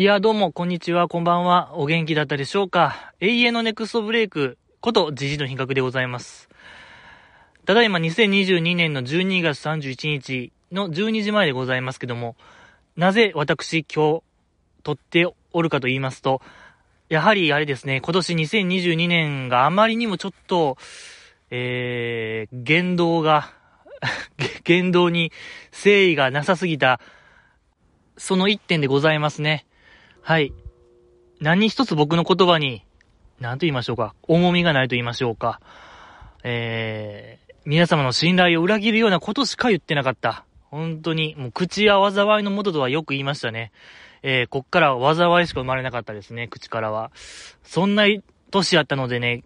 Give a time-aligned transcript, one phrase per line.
[0.00, 1.72] いや、どうも、こんにちは、こんばんは。
[1.74, 3.12] お元気だったでしょうか？
[3.18, 6.48] 永遠のネクストブレイクことジジの品格でございます。
[7.66, 12.36] ただいま2022年の12月31日の12時前でございますけども、
[12.94, 14.22] なぜ私今日
[14.84, 16.42] 撮っておるかと言いますと、
[17.08, 20.78] やはりあれですね、今年2022年があまりにもちょっと、
[21.50, 23.50] えー、言動が
[24.62, 25.32] 言動に
[25.72, 27.00] 誠意がなさすぎた、
[28.16, 29.64] その一点でございますね。
[30.22, 30.52] はい。
[31.40, 32.84] 何一つ僕の言葉に、
[33.40, 35.60] 何と言いましょうか、重みがないと言いましょうか、
[36.42, 40.44] えー、皆様の信頼を裏切るようなことしか言ってなかった。
[40.70, 43.72] 本当に、もう口や災いのもととはよく言いましたね。
[44.22, 47.10] えー、こっから災いしか生まれなかったですね、口からは。
[47.62, 48.04] そんな
[48.50, 49.44] 年やったのでね、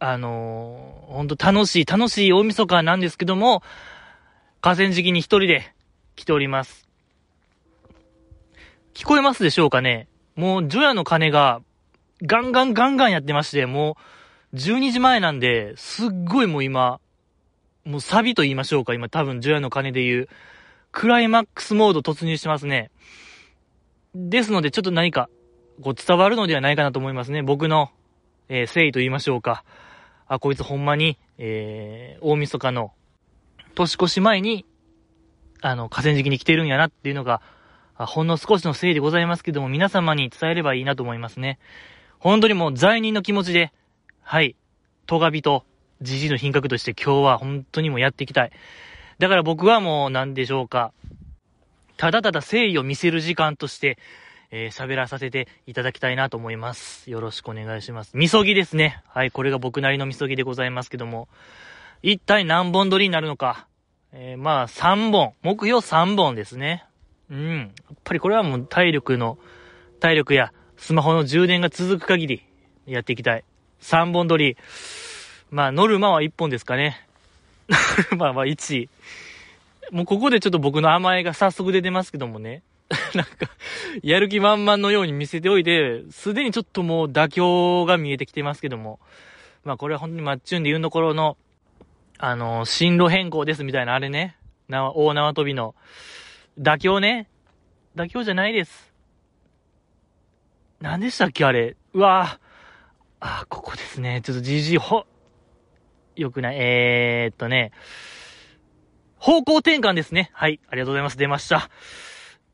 [0.00, 3.62] あのー、ほんと楽しい、楽しい大晦日なんですけども、
[4.60, 5.72] 河川敷に一人で
[6.16, 6.83] 来ております。
[8.94, 10.06] 聞こえますでしょうかね？
[10.36, 11.60] もう、除夜の鐘が、
[12.22, 13.96] ガンガンガンガンやってまして、も
[14.52, 17.00] う、12時前なんで、すっごいもう今、
[17.84, 20.28] もうサビと言いましょうか、今多分、除夜の鐘で言う、
[20.92, 22.92] クライマックスモード突入してますね。
[24.14, 25.28] ですので、ちょっと何か、
[25.82, 27.42] こう伝わるのではないかなと思いますね。
[27.42, 27.90] 僕の、
[28.48, 29.64] えー、誠意と言いましょうか。
[30.28, 32.92] あ、こいつほんまに、えー、大晦日の、
[33.74, 34.64] 年越し前に、
[35.62, 37.42] あの、河川敷に来てるんやなっていうのが、
[37.96, 41.58] ほんの少しのせいでございますけども、皆様に伝えればいいなと思いますね。
[42.18, 43.72] 本当にもう罪人の気持ちで、
[44.22, 44.56] はい、
[45.06, 45.64] トガビと
[46.00, 48.52] ジジの品格として今日は本当にもやっていきたい。
[49.18, 50.92] だから僕はもう何でしょうか。
[51.96, 53.98] ただただ誠意を見せる時間として、
[54.50, 57.10] えー、喋らさせていただきたいなと思います。
[57.10, 58.16] よろしくお願いします。
[58.16, 59.02] みそぎですね。
[59.08, 61.28] はい、これが僕なりのみそぎでございますけども、
[62.02, 63.66] 一体何本撮りになるのか。
[64.12, 65.34] えー、まあ、3本。
[65.42, 66.84] 目標3本ですね。
[67.30, 67.58] うん。
[67.58, 69.38] やっぱりこれはもう体力の、
[70.00, 72.42] 体力やスマホの充電が続く限り
[72.86, 73.44] やっていきたい。
[73.80, 74.56] 3本撮り。
[75.50, 77.06] まあ、ノルマは1本ですかね。
[78.16, 78.88] まあまあ1。
[79.92, 82.62] もうここでちょっと僕の甘えが早速出てますけどもね。
[83.14, 83.30] なんか、
[84.02, 89.00] やる気満々のように見せておいて、すでにちょっともう妥協が見えてきてますけども。
[89.64, 91.36] まあこれは本当にマッチュンで言うところの、
[92.18, 94.36] あの、進路変更ですみたいなあれね。
[94.68, 95.74] な、大縄跳びの。
[96.58, 97.28] 妥協ね。
[97.96, 98.92] 妥協じゃないです。
[100.80, 101.76] 何でしたっけあれ。
[101.92, 102.44] うわぁ。
[103.20, 104.20] あ、ここですね。
[104.22, 105.06] ちょっと GG ほ、
[106.16, 106.56] よくない。
[106.58, 107.72] えー、っとね。
[109.18, 110.30] 方向転換ですね。
[110.34, 110.60] はい。
[110.68, 111.16] ありがとうございます。
[111.16, 111.70] 出ました。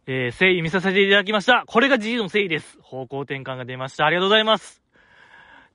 [0.07, 1.65] えー、誠意見させていただきました。
[1.67, 2.79] これが GG の誠意です。
[2.83, 4.07] 方向転換が出ました。
[4.07, 4.83] ありがとうございます。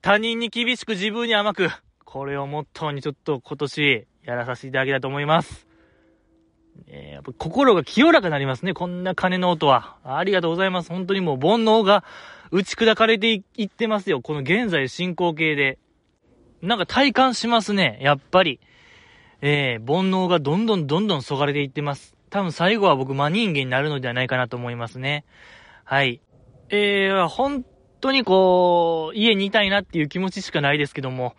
[0.00, 1.68] 他人に厳しく自分に甘く。
[2.04, 5.65] これをモットーにちょっと今年やらさせていただきたいと思います。
[6.88, 8.74] えー、やっぱ心が清らかになりますね。
[8.74, 9.96] こんな鐘の音は。
[10.04, 10.90] ありがとうございます。
[10.90, 12.04] 本当にもう煩悩が
[12.50, 14.20] 打ち砕かれていってますよ。
[14.20, 15.78] この現在進行形で。
[16.62, 17.98] なんか体感しますね。
[18.00, 18.60] やっぱり。
[19.42, 22.16] えー、煩悩がどんどんどんどんそがれていってます。
[22.30, 25.24] 多分最後は僕真人間になるのではないかなと思いますね。
[25.84, 26.20] はい。
[26.68, 27.64] えー、本
[28.00, 31.34] 当にこう、家にいたいなっていう気持ちしかないですけども、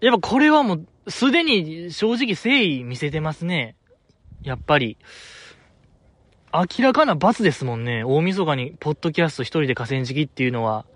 [0.00, 3.76] やっぱこれはもう、すでに正直誠意見せてますね。
[4.42, 4.98] やっぱり。
[6.52, 8.04] 明らかな罰ですもんね。
[8.04, 10.86] 大晦日にポッドキャスト一人で河川敷っていうのは。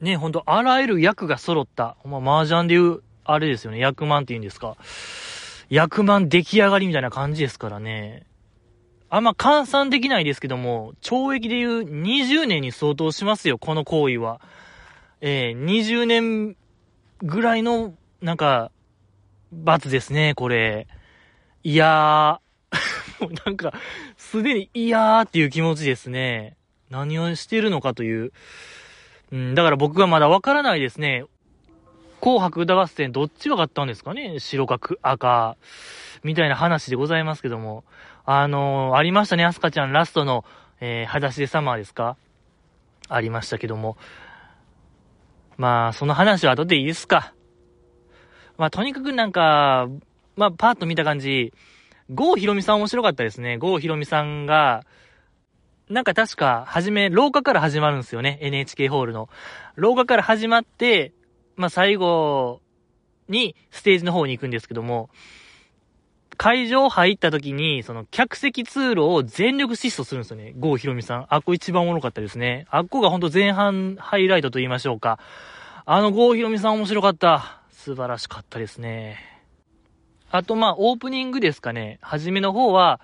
[0.00, 1.96] ね、ほんと、あらゆる役が揃った。
[2.04, 3.78] まあ、麻雀で言う、あれですよね。
[3.78, 4.76] 役満って言うんですか。
[5.68, 8.26] 役満出来上がりみたいな感じですからね。
[9.08, 14.40] あんま換算できないですけども、懲役で言う20年に相当しますよ、この行為は。
[15.20, 16.56] えー、20年
[17.22, 18.70] ぐらいの、なんか、
[19.56, 20.86] 罰ですね、これ。
[21.64, 23.72] いやー、 もうなんか、
[24.16, 26.56] すでに嫌ーっていう気持ちですね。
[26.90, 28.32] 何をしてるのかという。
[29.32, 31.24] うん、だから僕はまだわからないですね。
[32.20, 35.56] 紅白歌合戦どっちが勝ったんですかね白か赤。
[36.22, 37.84] みたいな話でございますけども。
[38.24, 40.44] あのー、ありましたね、アスカちゃんラストの、
[40.80, 42.16] えー、裸足でサマーですか？
[43.08, 43.96] ありましたけども。
[45.56, 47.32] まあ、その話は後でいいですか。
[48.58, 49.88] まあ、とにかくなんか、
[50.36, 51.52] まあ、パーッと見た感じ、
[52.10, 53.58] 郷ひろみさん面白かったですね。
[53.58, 54.84] 郷ひろみさんが、
[55.88, 58.38] なんか確か、はじめ、廊下から始まるんですよね。
[58.42, 59.28] NHK ホールの。
[59.76, 61.12] 廊下から始まって、
[61.56, 62.60] まあ、最後
[63.28, 65.10] にステージの方に行くんですけども、
[66.36, 70.52] 会場入った時に、その客席通路を全力疾走するんですよね。
[70.56, 71.26] 郷ひろみさん。
[71.28, 72.66] あっこ一番おもろかったですね。
[72.70, 75.18] あっこがほんと前半ハイライトと言いましょうか。
[75.86, 77.62] あの郷ひろみさん面白かった。
[77.86, 79.16] 素晴らしかったですね。
[80.32, 82.00] あとまあオープニングですかね。
[82.02, 83.00] 初めの方は、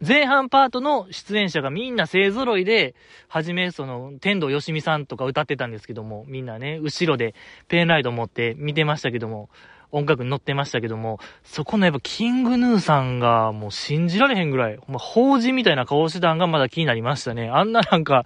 [0.00, 2.94] 前半パートの出演者がみんな勢揃いで、
[3.28, 7.34] はじめその、天童よしみさんとか歌ってたんですけども、みんなね、後ろで
[7.66, 9.50] ペンライト持って見てましたけども、
[9.90, 17.50] 音楽に乗ってましたけども、そこのやっぱキングヌーさんがもう信じられへんぐらい、ほんま、法事みたいな顔してたんがまだ気になりましたね。
[17.50, 18.24] あんななんか、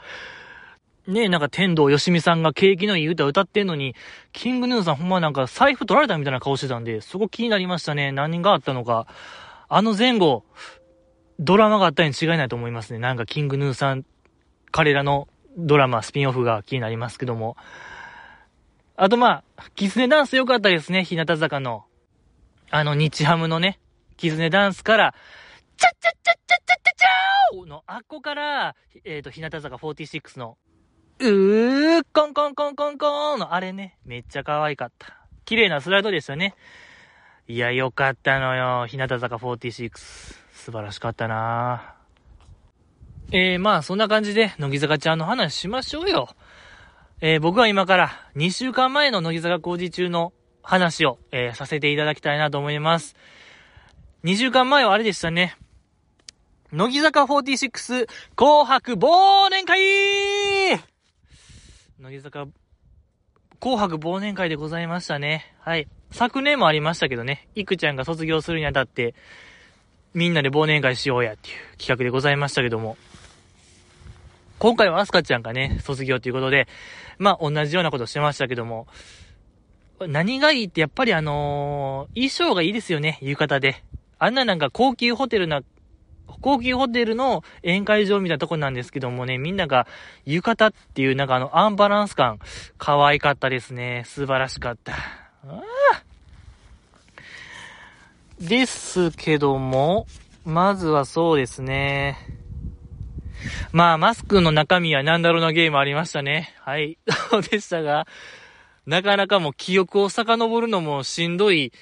[1.06, 3.94] ね、なんか天童よしみさんが景気のいい歌歌ってんのに、
[4.32, 8.12] キングヌーさんほんまなんか財布取られたみたいな顔してたんで、そこ気になりましたね。
[8.12, 9.06] 何があったのか。
[9.68, 10.44] あの前後、
[11.40, 13.00] ドラマがあったに違いないと思いますね。
[13.00, 14.04] なんかキングヌーさん、
[14.70, 17.56] 彼らのドラマ、スピンオフが気になりますけども。
[18.96, 21.84] あとまあ、キツネダンス良かったですね、日向坂の。
[22.70, 23.80] あの、日ハムのね、
[24.16, 25.14] キツネダンスから、
[25.76, 30.56] チャッチャッチャッチャッチャッチャッチャーの、あっこから、えっ、ー、と、日向坂46の、
[31.22, 35.16] うー、コンコンコンコンコンの、あれね、めっちゃ可愛かった。
[35.44, 36.56] 綺麗なスライドでしたね。
[37.46, 39.92] いや、よかったのよ、日向坂46。
[40.52, 41.94] 素晴らしかったな
[43.30, 46.28] えー、まあ、そんな感じで、乃木坂ちゃんの話しましょうよ。
[47.20, 53.14] えー、僕は今から2週間前の乃木坂工事中の話を、えー、させていただきたいなと思います。
[54.24, 55.56] 2週間前はあれでしたね。
[56.72, 59.78] 乃木坂46紅白忘年会
[62.02, 62.48] 乃木坂
[63.60, 65.54] 紅白忘年会でございましたね。
[65.60, 65.86] はい。
[66.10, 69.14] 昨年もありましたけどね、いくちゃんが卒業するにあたって、
[70.12, 72.96] みんなで忘年会しようやっていう企画でございましたけども、
[74.58, 76.66] 今回はアスカちゃんがね、卒業ということで、
[77.18, 78.88] まあ、同じようなことしてましたけども、
[80.00, 83.84] 何がいいってやっぱりあのー、衣装がいいですよね、浴衣で。
[84.18, 85.62] あんななんか高級ホテルな、
[86.40, 89.86] 高級ホテルの宴会場みたいなとこなんですけどもね、みんなが
[90.24, 92.38] 浴衣っていうなんかあのアンバランス感、
[92.78, 94.04] 可愛かったですね。
[94.06, 94.94] 素晴らしかった。
[98.40, 100.06] ですけども、
[100.44, 102.16] まずはそうですね。
[103.72, 106.54] まあ、マスクの中身は何だろうなゲームありましたね。
[106.60, 106.98] はい。
[107.30, 108.06] そ うでしたが、
[108.86, 111.72] なかなかもう記憶を遡るのもしんどい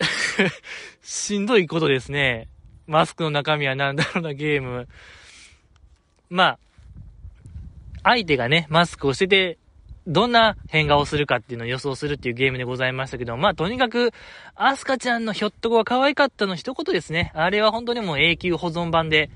[1.02, 2.48] しんどいことですね。
[2.86, 4.88] マスクの中身は何だろうなゲーム。
[6.28, 6.58] まあ、
[8.02, 9.58] 相手がね、マスクをしてて、
[10.06, 14.12] どんな変顔をするかっていうのを予想するっていうゲームでございましたけど、まあとにかく、
[14.54, 17.32] アスカちゃんのひょっとこが可愛かったの一言ですね。
[17.34, 19.30] あれは本当にもう永久保存版で、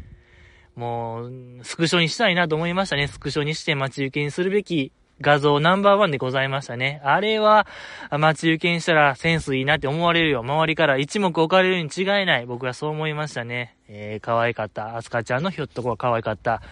[0.76, 3.08] もう、スクショにしたいなと思いましたね。
[3.08, 7.00] スクショにして待ち受けにするべき画像ナンバーワンでございましたね。
[7.04, 7.66] あれは、
[8.10, 10.40] 待ち受けにしたらセンスいいなって思われるよ。
[10.40, 12.46] 周りから一目置かれるに違いない。
[12.46, 13.76] 僕はそう思いましたね。
[13.88, 14.96] えー、可愛かった。
[14.96, 16.62] アスカちゃんのひょっとこは可愛かった。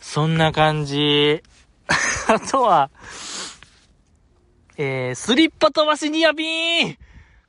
[0.00, 1.42] そんな感じ。
[2.28, 2.90] あとは、
[4.76, 6.96] えー、スリッパ飛ばしニアピン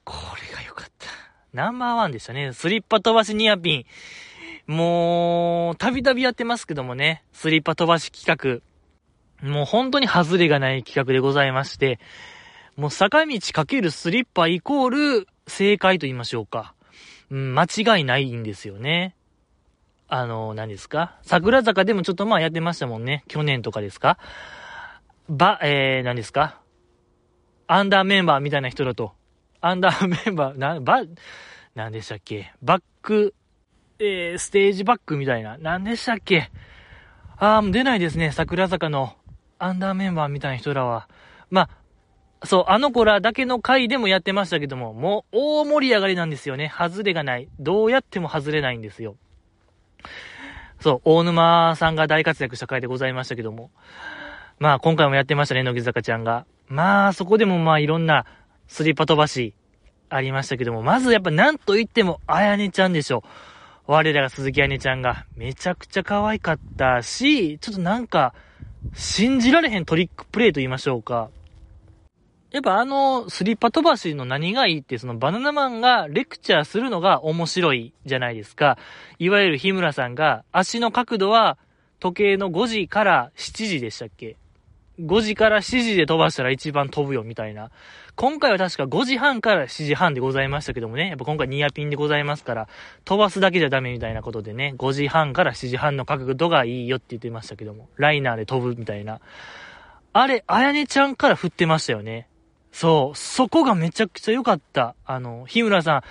[0.04, 1.08] これが良かった。
[1.54, 2.54] ナンバーワンでしたね。
[2.54, 3.86] スリッパ飛ばしニアピン。
[4.68, 8.71] もう、たびたびやってますけどもね、スリッパ飛ばし企画。
[9.42, 12.00] もう本当に外れがない企画でございまして、
[12.78, 14.90] もう坂道かけるスリッパイコー
[15.22, 16.74] ル正解と言いましょうか。
[17.30, 19.16] うん、間違いないんですよね。
[20.08, 21.18] あの、何ですか？
[21.22, 23.24] 桜坂でもちょっとまあやってましたもんね。
[23.28, 24.18] 去年とかですか？
[25.30, 26.60] ば、えー、何ですか？
[27.68, 29.14] アンダーメンバーみたいな人だと。
[29.62, 31.04] アンダーメンバー、な、ば、
[31.76, 32.52] 何でしたっけ？
[32.62, 33.34] バック、
[34.00, 35.58] えー、ステージバックみたいな。
[35.58, 36.52] 何でしたっけ？
[37.38, 38.32] あー、もう出ないですね。
[38.34, 39.16] 桜坂の
[39.64, 41.08] アンダーメンバーみたいな人らは。
[41.50, 41.70] ま
[42.42, 46.72] あ、そう、あの子らだけの回でもやってましたけども、もう大盛り上がりなんですよね。
[46.76, 47.48] 外れがない。
[47.60, 49.16] どうやっても外れないんですよ。
[50.80, 53.70] そう、大沼さんが大活躍した回でございましたけども。
[54.58, 56.46] まあ、今回もやってましたね、乃木坂ちゃんが。
[56.68, 58.26] まあ、そこでもまあ、いろんな
[58.68, 59.54] スリッパ飛ばし
[60.10, 63.24] ありましたけども、まずやっぱなんと言っても、あやねちゃんでしょ。
[63.86, 68.34] 我らが鈴木あやねちゃんがめちゃくちゃ可愛かったし、ちょっとなんか、
[68.94, 71.30] 信じられへんトリックプレイと言いましょうか。
[72.52, 78.78] やっぱあの、スリッパ飛ばしの何がいいって、そのバナナマンがレクチャーするのが面白いじゃないですか。
[79.20, 81.58] いわゆる日村さんが、足の角度は
[82.00, 84.36] 時計の5時から7時でしたっけ？
[85.02, 87.72] ?5 時から7時で飛ばしたら一番飛ぶよみたいな。
[88.16, 92.68] 今回は確か5時半から7時半でございましたけどもね、やっぱ今回ニアピンでございますから、
[93.06, 99.20] 飛ばすだけじゃダメみたいなことでね、5時半から7時半の角度がいいよって言ってましたけども、ライナーで飛ぶみたいな。
[100.14, 102.28] あれ、あやねちゃんから振ってましたよね。
[102.72, 104.96] そう、そこがめちゃくちゃ良かった。
[105.06, 106.02] あの、日村さん、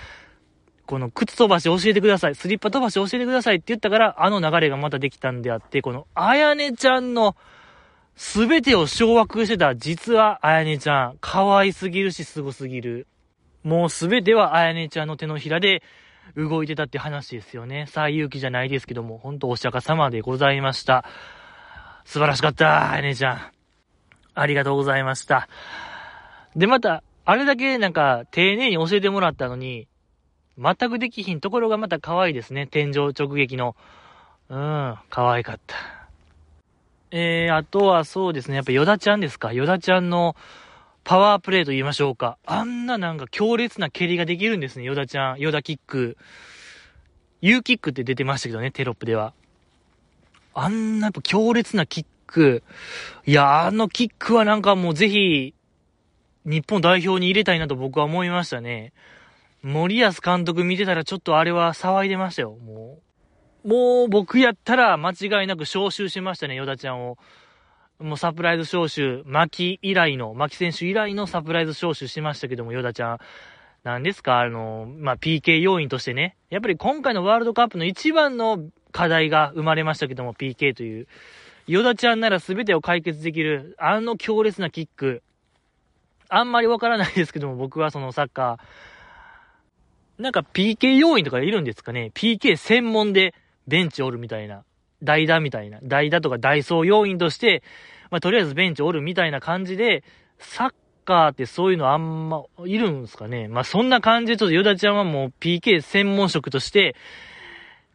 [0.86, 2.34] この靴飛ばし教えてください。
[2.34, 7.36] スリッパ飛ばし教えてくださいって言ったから、あの流れがまたできたんであって、この、あやねちゃんの、
[8.22, 11.16] すべてを掌握してた、実は、あやねちゃん。
[11.22, 13.06] 可愛すぎるし、すすぎる。
[13.62, 15.82] もうすべてはあやねちゃんの手のひらで、
[16.36, 17.86] 動いてたって話ですよね。
[17.88, 21.06] さあ、勇気じゃないですけども、ほんとお釈迦様でございました。
[22.04, 23.40] 素晴らしかった、姉ちゃん。
[24.34, 25.48] ありがとうございました。
[26.54, 29.88] で、また、あれだけなんか、丁寧に教えてもらったのに、
[30.58, 32.66] 全くできひんところがまた可愛いですね。
[32.66, 33.76] 天井直撃の。
[34.50, 35.99] うん、可愛かった。
[37.10, 38.56] えー、あとはそうですね。
[38.56, 39.52] やっぱヨダちゃんですか？
[39.52, 40.36] ヨダちゃんの
[41.02, 42.38] パワープレイと言いましょうか。
[42.46, 44.84] あんななんか強烈な蹴りができるんですね。
[44.84, 45.38] ヨダちゃん。
[45.38, 46.16] ヨダキック。
[47.40, 49.32] U キックって出てましたけどね、テロップでは。
[50.54, 52.62] あんなやっぱ強烈なキック。
[53.26, 55.54] いや、あのキックはなんかもうぜひ、
[56.44, 58.92] 日本代表に入れたいなと僕は思いましたね。
[59.62, 63.02] 森保監督見てたらちょっとあれは騒いでましたよ、もう。
[63.64, 67.18] もう僕やったら間違いなく招集しましたね、ヨダちゃんを。
[67.98, 73.18] もうサプライズ招集、牧以来の、牧選手以来のサプライズ招集しましたけども、ヨダちゃん。
[73.84, 74.40] 何ですか？
[74.40, 76.36] あの、まあ、PK 要因としてね。
[76.48, 81.08] やっぱり今回のワールドカップの一番の課題が生まれましたけども、PK という。
[81.66, 85.22] ヨダちゃんなら全てを解決できる、あの強烈なキック。
[86.28, 93.34] あんまりわからないですけども、僕はそのサッカー、なんか PK 要員とかいるんですかね ?PK 専門で
[93.70, 94.64] ベンチおるみたいな。
[95.02, 95.78] 代打みたいな。
[95.82, 97.62] 代打とか代走要員として、
[98.10, 100.04] まあ、とりあえずベンチおるみたいな感じで、
[100.38, 100.72] サッ
[101.04, 106.96] カーってそういうのあんま、いるんですかねまあ、そんな感じでちょっとヨダちゃんはもう PK 専門職として、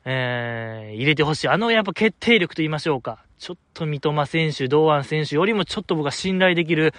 [0.06, 1.48] えー、入れてほしい。
[1.50, 3.26] あのやっぱ決定力と言いましょうか。
[3.38, 6.94] ちょっと三笘選手、堂安選手よりもちょっと僕は信頼できる、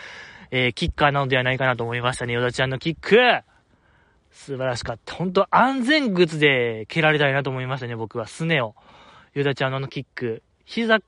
[0.51, 2.35] えー、キッカーなのではないかなと思いましたね。
[2.35, 3.17] ヨダちゃんのキック
[4.37, 5.15] 素晴らしかった。
[5.15, 8.27] 本当安全靴で蹴られたいなと思いましたね、僕は。
[8.27, 8.75] スネを。
[9.33, 10.43] ヨダちゃんのあのキック。
[10.67, 11.01] 膝、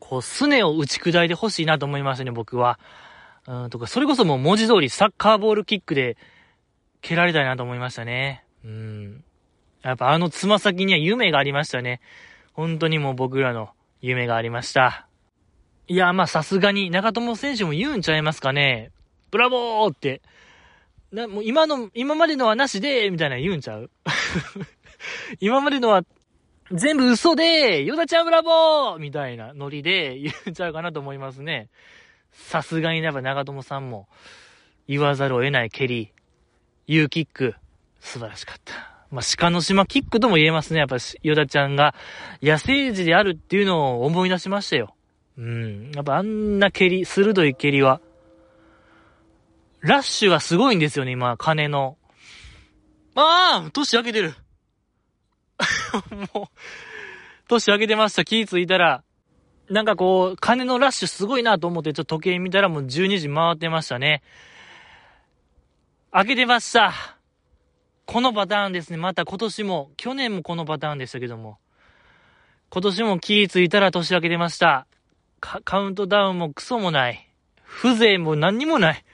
[0.00, 2.80] こう、スネを打ち砕いてほしいなと思いましたね、僕は。
[3.46, 6.16] うん、とか、それこそもう文字通りサッカーボールキックで
[7.00, 8.44] 蹴られたいなと思いましたね。
[8.64, 9.24] うん。
[9.82, 12.00] やっぱあのつま先には夢がありましたね。
[12.54, 13.70] 本当にもう僕らの
[14.00, 15.06] 夢がありました。
[15.86, 18.90] いや、まあさすがに長友選手も言うんちゃいますかね。
[19.30, 20.22] ブラボーって。
[21.12, 23.90] な、もう今の、今までのはなしで、みたいな言うんちゃう？
[25.40, 26.04] 今までのは
[26.72, 31.68] 全部嘘で、ヨダちゃんブラボーみたいなノリで言うんちゃうかなと思いますね。
[32.32, 34.08] さすがにやっぱ長友さんも
[34.88, 36.12] 言わざるを得ない蹴り、
[36.86, 37.54] ユーキック、
[38.00, 38.74] 素晴らしかった。
[39.10, 40.78] まあ、鹿の島キックとも言えますね。
[40.78, 41.94] やっぱ、ヨダちゃんが
[42.42, 44.94] 野生児であるっていうのを思い出しましたよ。
[45.36, 45.92] うん。
[45.94, 48.00] やっぱあんな蹴り、鋭い蹴りは。
[49.82, 51.98] ラッシュがすごいんですよね、今、金の。
[53.14, 54.34] ああ年明けてる
[56.34, 56.46] もう、
[57.48, 58.24] 年明けてました。
[58.24, 59.02] 気ぃついたら、
[59.68, 64.22] なんかこう、金のラッシュすごいなと思って、ちょっと時計見たらもう12時回ってましたね。
[66.12, 66.92] 開けてました。
[68.06, 68.98] このパターンですね。
[68.98, 71.58] また今年も、去年もこのパターンでしたけども。
[72.70, 74.86] 今年も気ぃついたら年明けてました。
[75.40, 77.28] カウントダウンもクソもない。
[77.66, 79.04] 風情も何にもない。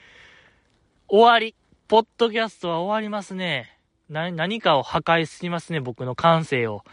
[1.11, 1.55] 終わり。
[1.89, 3.79] ポッドキャストは終わりますね。
[4.11, 6.85] な、何かを破壊しますね、僕の感性を。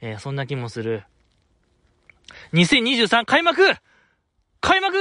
[0.00, 1.02] えー、そんな気もする。
[2.52, 3.74] 2023開幕
[4.60, 4.96] 開幕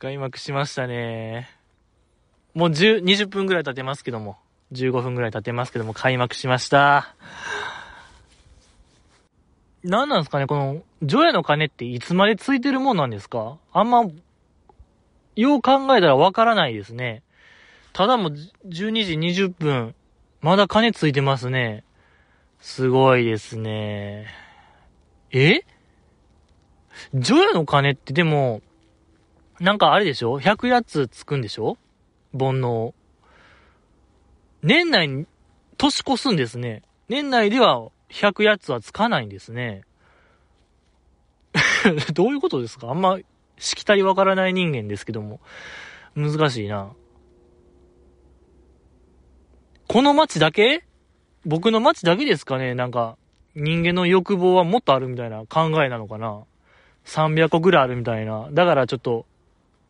[0.00, 1.48] 開幕しましたね。
[2.52, 4.36] もう10、20分ぐらい経てますけども。
[4.72, 7.14] 15分ぐらい経てますけども、開幕しました。
[9.84, 13.58] 何なんですかねこの、除夜の鐘っていつまでついてるもんなんですか？
[13.72, 14.02] あんま、
[15.36, 17.22] よう考えたらわからないですね。
[17.92, 19.94] ただも12時20分、
[20.40, 21.84] まだ鐘ついてますね。
[22.60, 24.26] すごいですね。
[25.30, 25.60] え？
[27.14, 28.62] 除夜の鐘ってでも、
[29.60, 31.76] なんかあれでしょ ?100 やつつくんでしょ？
[32.32, 32.92] 煩悩。
[34.62, 35.26] 年内に
[35.76, 36.82] 年越すんですね。
[37.08, 39.82] 年内では100やつはつかないんですね。
[42.14, 42.88] どういうことですか？
[42.88, 43.18] あんま、
[43.58, 45.40] しきたりわからない人間ですけども。
[46.14, 46.92] 難しいな。
[49.88, 50.84] この街だけ？
[51.44, 52.74] 僕の街だけですかね？
[52.74, 53.16] なんか、
[53.54, 56.42] 人間の欲望はもっとあるみたいな考えなのかな
[57.04, 58.48] ?300 個ぐらいあるみたいな。
[58.52, 59.26] だからちょっと、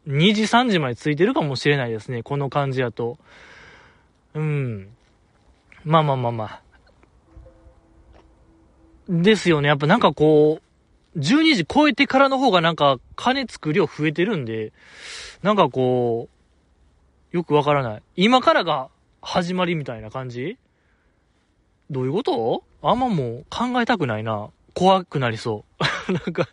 [0.06, 2.22] 2時3時までついてるかもしれないですね。
[2.22, 3.18] この感じやと。
[4.34, 4.88] うん。
[5.84, 6.62] まあまあまあまあ。
[9.08, 9.68] ですよね。
[9.68, 10.65] やっぱなんかこう、
[11.16, 14.72] 12時超えてからの方がなんか金つく量増えてるんで、
[15.42, 16.28] なんかこ
[17.32, 18.02] う、よくわからない。
[18.16, 18.88] 今からが
[19.22, 20.58] 始まりみたいな感じ？
[21.90, 22.64] どういうこと？
[22.82, 24.50] あんまもう考えたくないな。
[24.74, 25.64] 怖くなりそ
[26.08, 26.12] う。
[26.12, 26.46] なんか、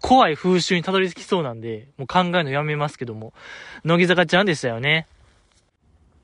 [0.00, 3.32] 怖い風習にたどり着きそうなんで、もう考えるのやめますけども。
[3.84, 5.06] 乃木坂ちゃんでしたよね。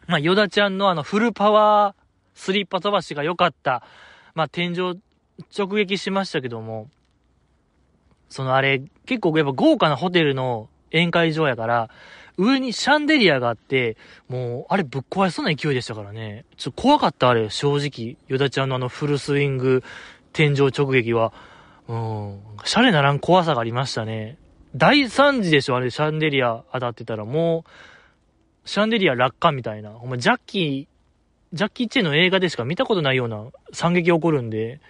[0.08, 2.02] まあ、ヨダちゃんのあのフルパワー
[2.34, 3.82] スリッパ飛ばしが良かった。
[4.34, 5.00] まあ、天井
[5.56, 6.90] 直撃しましたけども、
[8.28, 11.90] そのあれ、結構やっぱ豪華なホテルの宴会場やから、
[12.38, 13.96] 上にシャンデリアがあって、
[14.28, 16.44] もう、あれぶっ壊しそうな勢いでしたからね。
[16.56, 18.16] ちょっと怖かった、あれ、正直。
[18.28, 19.82] ヨダちゃんのあのフルスイング、
[20.32, 21.32] 天井直撃は。
[21.88, 24.36] うん、シャレならん怖さがありましたね。
[24.74, 27.24] 大惨事でしょ、あれ、シャンデリア当たってたら。
[27.24, 29.90] もう、シャンデリア落下みたいな。
[29.92, 34.80] ほんま、ジャッキー、ジャッキー・チェの映画でしか見たことないような惨劇起こるんで、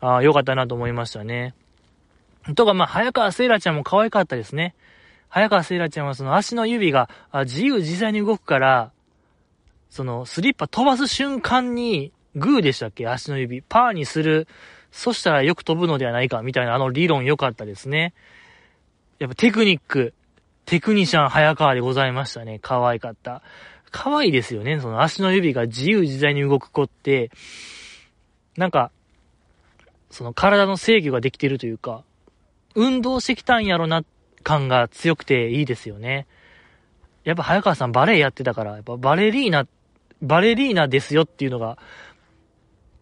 [0.00, 1.54] ああ、よかったなと思いましたね。
[2.54, 4.74] とか、まあ、早川セイラちゃんも可愛かったですね。
[5.28, 7.10] 早川セイラちゃんはその足の指が
[7.44, 8.92] 自由自在に動くから、
[9.90, 13.08] そのスリッパ飛ばす瞬間に、グーでしたっけ？
[13.08, 13.62] 足の指。
[13.62, 14.46] パーにする。
[14.92, 18.14] そしたらよく飛ぶのではないか、みたいなあの理論良かったですね。
[19.18, 20.14] やっぱテクニック、
[20.64, 22.58] テクニシャン早川でございましたね。
[22.60, 23.42] 可愛かった。
[23.90, 24.80] 可愛いですよね。
[24.80, 27.30] その足の指が自由自在に動く子って、
[28.56, 28.90] なんか、
[30.10, 32.04] その体の制御ができてるというか、
[32.74, 34.04] 運動してきたんやろな
[34.42, 36.26] 感が強くていいですよね。
[37.24, 39.66] やっぱ早川さんバレエやってたから、やっぱバレリーナ、
[40.22, 41.78] バレリーナですよっていうのが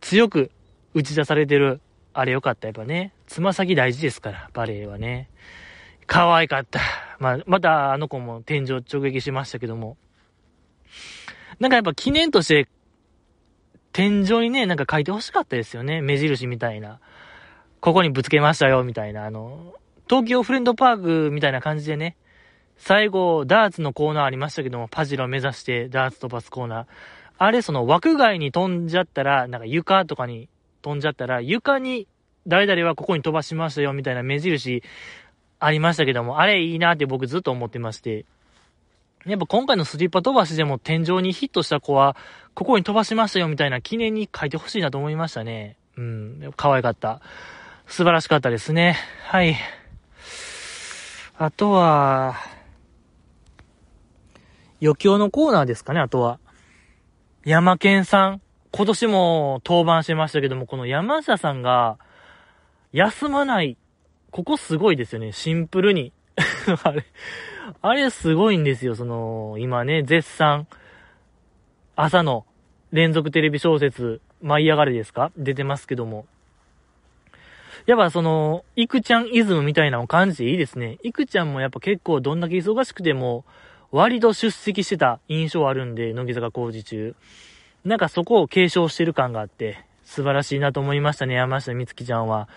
[0.00, 0.50] 強く
[0.94, 1.80] 打ち出されてる。
[2.12, 2.66] あれよかった。
[2.66, 3.12] やっぱね。
[3.26, 5.28] つま先大事ですから、バレエはね。
[6.06, 6.80] 可愛かった。
[7.18, 9.96] まあ、またあの子も天井直撃しましたけども。
[11.60, 12.68] なんかやっぱ記念として、
[13.92, 16.00] 天井にね、なんか書いて欲しかったですよね。
[16.00, 17.00] 目印みたいな。
[17.80, 19.24] ここにぶつけましたよ、みたいな。
[19.24, 19.74] あの、
[20.08, 22.16] 東京フレンドパークみたいな感じでね、
[22.76, 26.86] 最後、ダーツのコーナーありましたけども、パジロ目指してダーツ飛ばすコーナー。
[27.38, 30.48] あれ、その枠外に飛んじゃったら、なんか床とかに
[30.82, 32.06] 飛んじゃったら、床に
[32.46, 34.82] 誰々はここに飛ばしましたよ、みたいな目印
[35.58, 38.24] ありましたけども、あれいいなって僕ずっと思ってまして。
[39.26, 42.16] やっぱ今回のスリッパ飛ばしでも天井にヒットした子は、
[42.54, 45.76] ここに飛ばしましたよみたいな記念に書いてほしいなと思いましたね。
[45.96, 47.20] うん、可愛かった。
[47.86, 48.96] 素晴らしかったですね。
[49.24, 49.56] はい。
[51.38, 52.34] あとは、
[54.82, 56.38] 余興のコーナーですかね、あとは。
[57.44, 58.40] 山健さん。
[58.72, 61.98] 今年も登板してましたけども、この山下さんが、
[62.92, 63.78] 休まない。
[64.30, 66.12] ここすごいですよね、シンプルに。
[66.82, 67.04] あれ、
[67.82, 70.66] あれすごいんですよ、その、今ね、絶賛、
[71.94, 72.44] 朝の
[72.92, 75.30] 連続テレビ小説、舞い上がれですか？
[75.36, 76.26] 出てますけども。
[77.86, 80.98] やっぱその、いくちゃんイズムみたいなのを感じていいですね。
[81.04, 83.44] いくちゃんもやっぱ結構どんだけ忙しくても、
[83.92, 87.14] 割と出席してた印象あるんで、乃木坂工事中。
[87.84, 92.48] なんかそこを継承してる感があって、素晴らしいなと思いましたね、山下美月ちゃんは。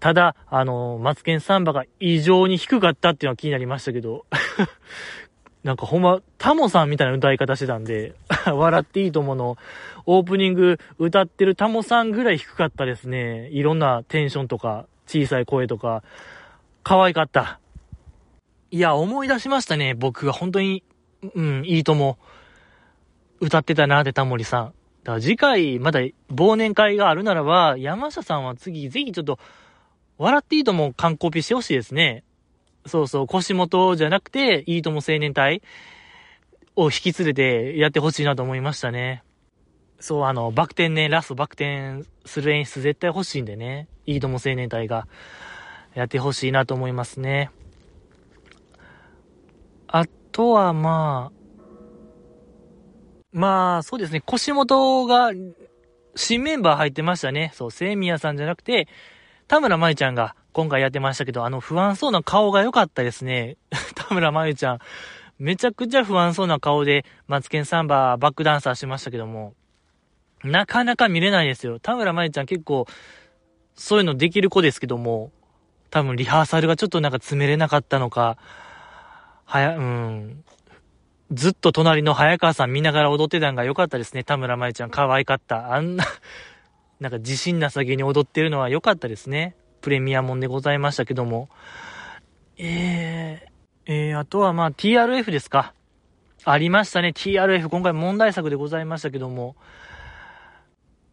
[0.00, 4.26] ただ、あの、マツケンサンバが異常に低かったっていうのは気になりましたけど、
[5.64, 8.14] なんかほんま、タモさんみたいな歌い方してたんで、
[8.46, 9.56] 笑っていいと思うの、
[10.04, 13.48] オープニング歌ってるタモさんぐらい低かったですね。
[13.48, 16.02] いろんなテンションとか、小さい声とか、
[16.82, 17.60] 可愛かった。
[18.70, 19.94] いや、思い出しましたね。
[19.94, 20.84] 僕が本当に、
[21.34, 22.18] うん、いいとも、
[23.40, 24.74] 歌ってたなってタモリさん。
[25.02, 26.00] だから次回、まだ
[26.30, 29.38] 忘年会があるならば、山下さんは次、ぜひちょっと、
[30.18, 32.22] 笑っていいとも完コピしてほしいですね。
[32.86, 35.62] そうそう、腰元じゃなくて、いいとも青年隊
[36.76, 39.22] を引き連れてやってほしいなと思いましたね。
[40.00, 43.88] そう、あの、バク転ね、ラストバク転する演出絶対欲しいんでね。
[44.06, 45.06] いいとも青年隊が
[45.94, 47.50] やってほしいなと思いますね。
[49.86, 51.44] あとは、まあ、
[53.32, 55.30] まあ、そうですね、腰元が
[56.16, 57.52] 新メンバー入ってましたね。
[57.54, 58.88] そう、セミヤさんじゃなくて、
[59.48, 63.56] 田村舞ちゃんが今回やってましたけど、あの不安そうな顔が良かったですね。
[63.96, 64.78] 田村真由ちゃん、
[65.36, 69.54] めちゃくちゃ不安そうな顔で、マツケンサンババックダンサーしましたけども、
[70.44, 71.80] なかなか見れないですよ。
[71.80, 72.86] 田村真由ちゃん結構、
[73.74, 75.32] そういうのできる子ですけども、
[75.90, 78.38] 多分リハーサルがちょっとなんか詰めれなかったのか、
[79.44, 80.44] はや、うん。
[81.32, 84.22] ずっと隣の早川さん見ながら踊ってたんが良かったですね。
[84.22, 85.74] 田村真由ちゃん可愛かった。
[85.74, 86.04] あんな
[87.00, 89.56] なんか自信なさげに踊ってるのは良かったですね。
[89.84, 91.50] プレミアモンでございましたけども。
[92.56, 95.74] えー、えー、あとはまあ TRF ですか。
[96.42, 97.08] ありましたね。
[97.08, 99.56] TRF、今回問題作でございましたけども。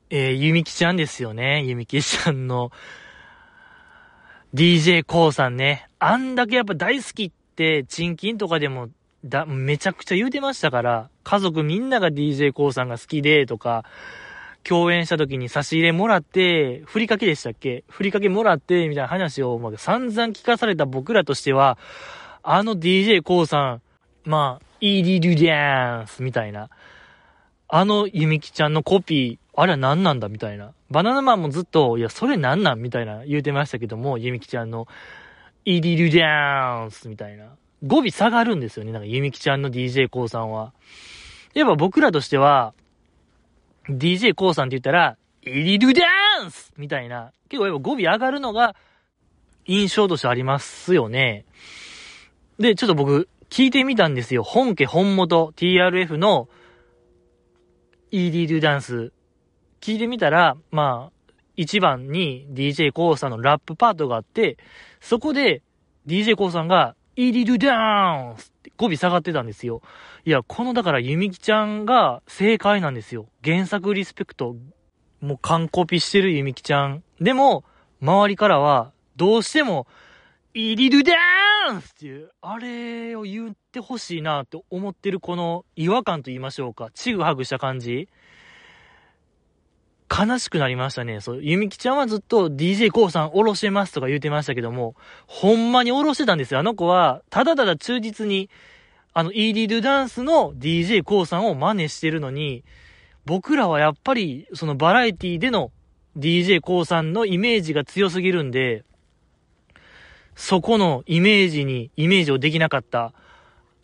[0.09, 1.65] えー、ゆみきちゃんですよね。
[1.65, 2.71] ゆみきちゃんの
[4.53, 5.89] DJ コウさんね。
[5.99, 8.87] あんだけやっぱ大好きって、チンキンとかでも、
[9.25, 13.83] だ、めちゃくちゃ言うてましたから、家族みんなが DJ コウさんが好きで、とか、
[14.63, 17.83] 共演した時に差し入れもらって、ふりかけでしたっけ？
[17.89, 21.77] ふりかけもらって、みたいな話を、ま、散々聞かされた僕らとしては、
[22.43, 23.79] あの DJ コウさ
[24.25, 26.69] ん、まあ、イーディルディャンスみたいな。
[27.73, 30.27] あのゆみきちゃんのコピー、あれは何なんだ？
[30.27, 30.73] みたいな。
[30.89, 32.81] バナナマンもずっと、いや、それ何なん？
[32.81, 34.87] みたいな言うてましたけども、ゆみきちゃんの、
[35.63, 37.45] イリルダンスみたいな。
[37.85, 38.91] 語尾下がるんですよね。
[38.91, 40.73] なんかゆみきちゃんの DJ コウさんは。
[41.53, 42.73] やっぱ僕らとしては、
[43.89, 46.03] DJ コウさんって言ったら、イリルダ
[46.43, 47.31] ンスみたいな。
[47.49, 48.75] 結構やっぱ語尾上がるのが
[49.65, 51.45] 印象としてありますよね。
[52.59, 54.43] で、ちょっと僕、聞いてみたんですよ。
[54.43, 56.47] 本家本元 TRF の
[58.11, 59.11] イリルダンス。
[59.81, 64.57] 聞いてみたら、まあ、一番に DJ コウさんのラップパートがあって、
[65.01, 65.63] そこで
[66.07, 69.81] DJ コウさんがイリルダンスって語尾下がってたんですよ。
[70.25, 73.27] いや、このだからユミキちゃんが正解なんですよ。
[73.43, 74.55] 原作リスペクト。
[75.19, 77.03] もう完コピしてるユミキちゃん。
[77.19, 77.63] でも、
[78.01, 79.87] 周りからは、どうしても、
[80.53, 81.13] イリルダ
[81.71, 86.89] ンスっていう、あれを言ってほしいなって思ってるこの違和感と言いましょうか。
[86.93, 88.09] ちぐはぐした感じ。
[90.11, 91.21] 悲しくなりましたね。
[91.21, 94.95] そう、ゆみきちゃんはずっと DJ コウさんおろしてますとか言うてましたけども、
[95.25, 96.59] ほんまにおろしてたんですよ。
[96.59, 98.49] あの子は、ただただ忠実に、
[99.13, 102.65] あの、イーディルダンスの DJ コウさんを真似してるのに、
[103.25, 105.71] 僕らはやっぱり、そのバラエティでの
[106.17, 108.83] DJ コウさんのイメージが強すぎるんで、
[110.35, 113.13] そこのイメージに、イメージをできなかった、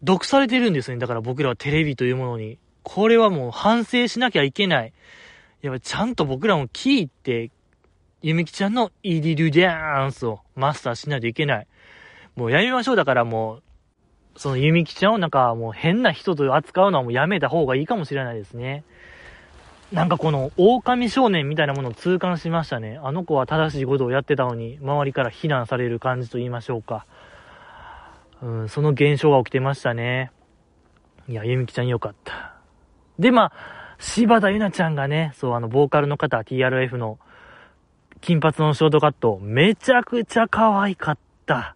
[0.03, 0.99] 毒されてるんですよね。
[0.99, 2.57] だから僕らはテレビというものに。
[2.83, 4.93] これはもう反省しなきゃいけない。
[5.67, 7.51] やっぱちゃんと僕らも聞いて、
[8.21, 11.67] ゆみきちゃんのイディルダンスをマスターしないといけない。
[12.35, 12.95] もうやめましょう。
[12.95, 18.85] だからもう、そのゆみきちゃんをなんかもう変な人と扱うのはもうやめた方がいいかもしれないですね。
[19.91, 22.99] なんかこの狼少年みたいなものを痛感しましたね。
[23.03, 27.05] あの子は正しいことをやってたのに、周りから非難される感じと言いましょうか。
[28.41, 30.31] うん、その現象が起きてましたね。
[31.27, 32.53] いや、ゆみきちゃんよかった。
[33.19, 37.19] で、まあ、柴田ゆなちゃんがね、そう、あの、ボーカルの方、TRF の、
[38.21, 41.75] 金髪のショートカット、めちゃくちゃ可愛かった。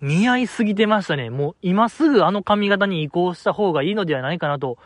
[0.00, 1.30] 似合いすぎてましたね。
[1.30, 4.78] もう今すぐあの髪型に移行した方がいいのではないかなと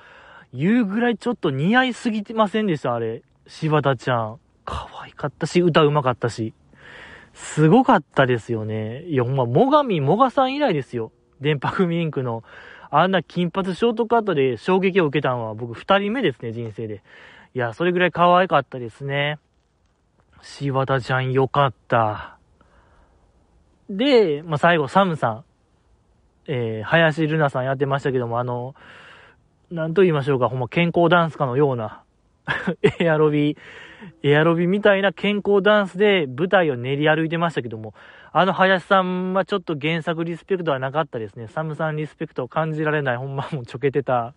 [0.53, 3.23] いうぐらいちょっと似合いすぎてませんでした、あれ。
[3.47, 4.39] 柴田ちゃん。
[4.65, 6.55] 可愛かったし、歌うまかったし。
[7.35, 9.03] すごかったですよね。
[9.05, 11.13] いや、ほんま、もがみ、もがさん以来ですよ。
[11.41, 12.45] 電波組インクの
[12.91, 17.03] あんな金髪ショートカットで衝撃を受けたのは僕二人目ですね、人生で。
[17.55, 19.39] いや、それぐらい可愛かったですね。
[20.43, 22.37] 柴田ちゃんよかった。
[23.89, 25.45] で、まあ、最後、サムさん。
[26.47, 28.75] えー、林ルナさんやってましたけども、あの、
[29.71, 32.03] なんと言いましょうか、ほんま健康ダンスかのような、
[32.99, 33.57] エアロビー、
[34.23, 37.95] エアロビみたいな健康ダンスで舞台を練り歩いてましたけども、
[38.33, 41.49] あの林さんはちょっと原作リスペクトはなかったですね。
[41.49, 44.35] サムさんリスペクトを感じられない、ほんまもうちょけてた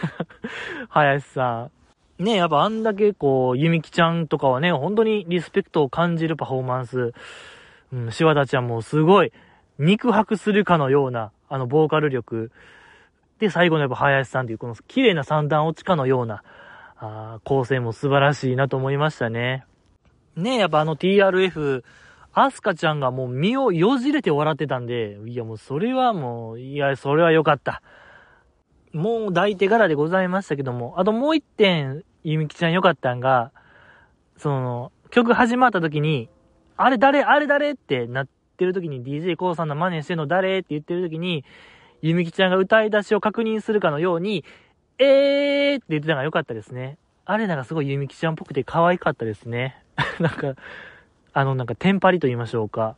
[0.90, 1.70] 林さ
[2.18, 2.24] ん。
[2.24, 7.12] ねやっぱあんだけこう、ゆみきちゃんとかはね、本当にリスペクトを感じるパフォーマンス。
[7.92, 9.32] うん、柴田ちゃんもすごい、
[9.78, 12.50] 肉薄するかのような、あの、ボーカル力。
[13.38, 16.42] で、最後のやっぱ林さんという、この綺麗な三段落ちかのような、
[16.98, 19.64] あ構成も素晴らしいなと思いましたね。
[20.34, 21.82] ねえやっぱあの TRF、
[22.32, 27.82] アスカちゃんがもう身をよじれて笑ってたんで、いやもうそれはもう、いや、それは良かった。
[28.92, 33.52] もう抱いてからでございましたけども、あともう一点、ゆみきちゃん良かったんが、
[34.36, 36.28] その、曲始まった時に、
[36.76, 37.70] あれ誰あれ誰？
[37.70, 38.28] ってなっ
[38.58, 40.58] てる時に d j k o さんの真似してんの誰？
[40.58, 41.44] って言ってる時に、
[42.02, 44.44] ゆみきちゃんが歌い出しを確認するかのように、
[44.98, 46.98] えーって言ってたのが良かったですね。
[47.24, 49.82] あれなんかすごいゆみきちゃんっぽくて可愛かったですね。
[50.20, 50.54] なんか、
[51.32, 52.96] あの、なんか、テンパリと言いましょうか。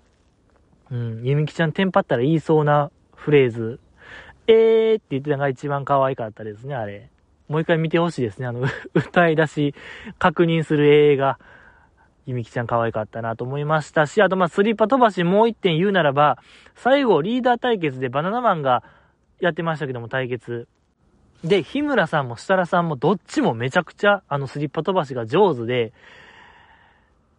[0.91, 3.81] うん、ゆみきちゃんテンパったら言いそうなフレーズ。
[4.47, 7.11] えーって言ってたのが一番可愛かったですね、あれ。
[7.49, 8.47] もう一回見てほしいですね。
[8.47, 8.61] あの、
[8.95, 9.75] 歌い出し、
[10.19, 11.39] 確認する映画。
[12.27, 16.39] ゆみきちゃん可愛かったなと思いましたし、あとまあスリッパ飛ばしもう一点言うならば、
[16.75, 18.83] 最後リーダー対決でバナナマンが
[19.41, 20.69] やってましたけども対決。
[21.45, 25.93] で、日村さんも設楽さんもどっちもめちゃくちゃあのスリッパ飛ばしが上手で、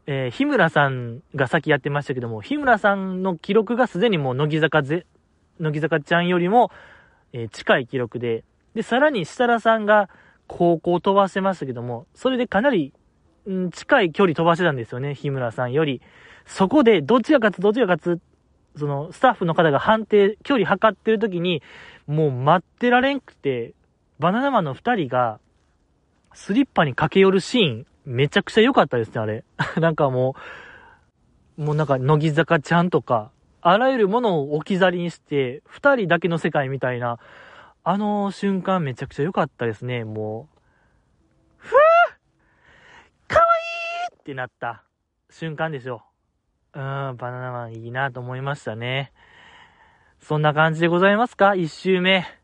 [0.08, 5.06] えー、日村さんが先やってましたけども、日村さんの記録がすでにもう乃木坂ぜ、
[5.60, 6.72] 乃木坂ちゃんよりも、
[7.34, 10.10] えー、近い記録で、で、さらに設楽さんが
[10.48, 12.94] 高校飛ばしてましたけども、それでかなり、
[13.50, 16.02] ん、近い距離飛ばしてたんですよね、日村さんより。
[16.46, 21.62] そこで、どっちが勝つ、どっちが勝つ、その、スタッフの方が判定、距離測ってる時に、
[22.08, 23.74] もう待ってられんくて、
[24.20, 25.40] バナナマンの二人が、
[26.34, 29.46] スリッパに駆け寄るシーン、めちゃくちゃ良かったですね、あれ。
[29.80, 30.36] なんかも
[31.58, 37.18] う、もうなんか、乃木坂ちゃんとか、あらゆるものを置き去りにして、二人だけの世界みたいな、
[37.84, 40.60] あの瞬間めちゃくちゃ良かったですね、もう。
[41.58, 41.78] ふぅ
[43.28, 43.46] かわ
[44.12, 44.84] いいってなった
[45.30, 46.04] 瞬間でしょ。
[46.74, 49.12] うん、バナナマンいいなと思いましたね。
[50.20, 52.39] そんな感じでございますか ?1 周目。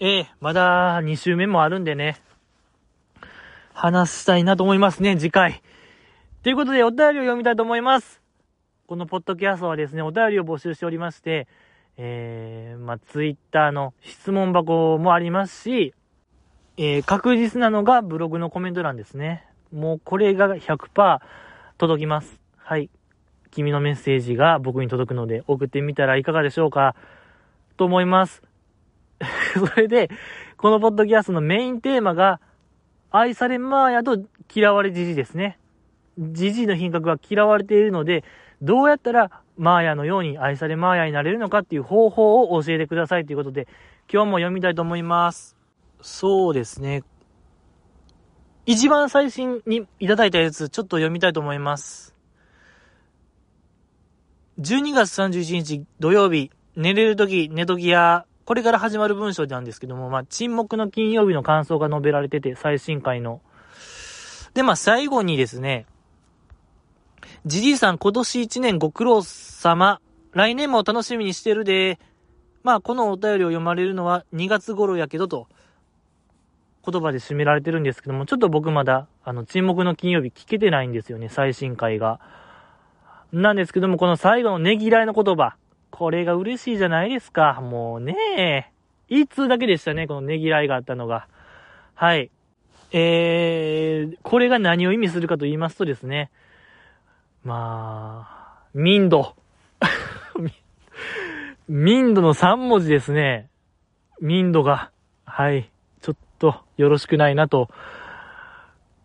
[0.00, 2.20] ええまだ2周目もあるんでね。
[3.72, 5.62] 話したいなと思いますね、次回。
[6.42, 8.20] ということで、お便りを読みたいと思います。
[8.86, 11.46] このポッドキャストはですね、お便りを募集しておりまして、
[11.96, 15.94] えー、まあ、ツイッターの質問箱もありますし、
[16.76, 19.46] えー、確実なのがブログのコメント欄ですね。
[19.72, 21.20] もうこれが100%
[21.78, 22.40] 届きます。
[22.56, 22.90] はい。
[23.52, 26.96] 君のメッセージが僕に届くので送ってみたらいかがでしょうか？
[27.76, 28.42] と思います。
[29.54, 30.10] それで、
[30.56, 32.40] このポッドキャストのメインテーマが、
[33.10, 34.18] 愛されマーヤと
[34.52, 35.58] 嫌われじじですね。
[36.18, 38.24] じじいの品格が嫌われているので、
[38.60, 43.68] どうやったらマーヤのように愛されマーヤになれるのかっていう方法を教えてくださいということで、
[44.12, 45.56] 今日も読みたいと思います。
[46.00, 47.02] そうですね。
[48.66, 52.14] 一番最新にいただいたやつ、ちょっと読みたいと思います。
[54.60, 63.40] 12月31日土曜日、寝れるとき、寝ときや、これから始まる文章なんですけども、まあ、沈黙の金曜日の感想が述べられてて、最新回の。
[64.52, 65.86] で、まあ、最後にですね、
[67.46, 70.00] じじいさん今年1年ご苦労様、
[70.32, 71.98] 来年も楽しみにしてるで、
[72.62, 75.48] まあ、このお便りを読まれるのは2月頃やけどと、
[76.86, 82.20] 言葉で締められてるんですけども、ちょっと僕まだ、あの、沈黙の金曜日聞けてないんですよね、最新回が。
[83.32, 85.56] なんですけども、この最後のねぎらいの言葉。
[85.94, 87.60] これが嬉しいじゃないですか。
[87.62, 88.72] もうねえ
[89.08, 91.28] 一通だけでしたね、このねぎらいがあったのが。
[91.94, 92.32] はい。
[92.90, 96.32] えー、これが何を意味するかと言いますとですね、
[97.44, 99.36] まあ、民度。
[101.68, 103.48] 民度の3文字ですね。
[104.20, 104.90] 民度が。
[105.24, 105.70] はい。
[106.02, 107.68] ちょっとよろしくないなと。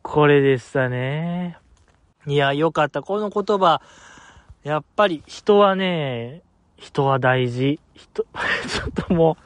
[0.02, 1.60] これでしたね。
[2.26, 3.04] いや、よかった。
[3.04, 3.80] この言葉、
[4.64, 6.42] やっぱり人はね、
[6.80, 7.80] 人は大事。
[7.94, 8.24] 人、
[8.68, 9.44] ちょっともう、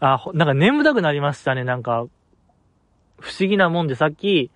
[0.00, 1.64] あ、なんか眠たくなりましたね。
[1.64, 2.06] なんか、
[3.18, 4.50] 不思議なもんでさっき、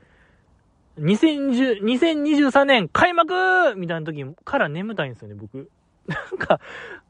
[0.98, 5.70] 2010、2023年開幕みたいな時から眠たいんですよね、僕。
[6.08, 6.60] なんか、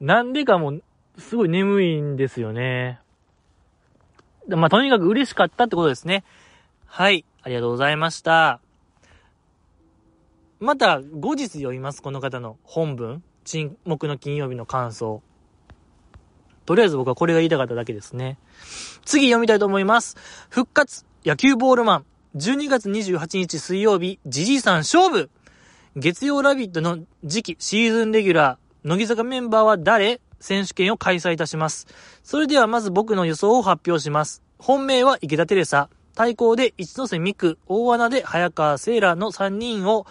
[0.01, 0.83] なんでかもう
[1.19, 3.01] すごい眠いんですよね。
[4.49, 6.25] まあ、とにかく嬉しかったってことですね。
[6.87, 7.25] はい。
[7.43, 8.61] ありがとうございました。
[10.59, 12.03] また、後日読みます。
[12.03, 13.23] この方の本文。
[13.51, 15.23] 沈黙の金曜日の感想。
[16.67, 18.39] とりあえず僕はこれが言いたかっただけですね。
[19.05, 20.17] 次読みたいと思います。
[20.51, 22.07] 復活野球ボールマン。
[22.37, 25.31] 12月28日水曜日、ジジイさん勝負
[25.97, 30.21] 月曜ラビットの次期シーズンレギュラー、乃木坂メンバーは誰？
[30.39, 31.89] 選手権を開催いたします。
[32.23, 34.45] それではまず僕の予想を発表します。
[34.59, 40.07] 本命は池田テレサ、対抗で一ノ瀬美久、大穴で早川セーラーの3人を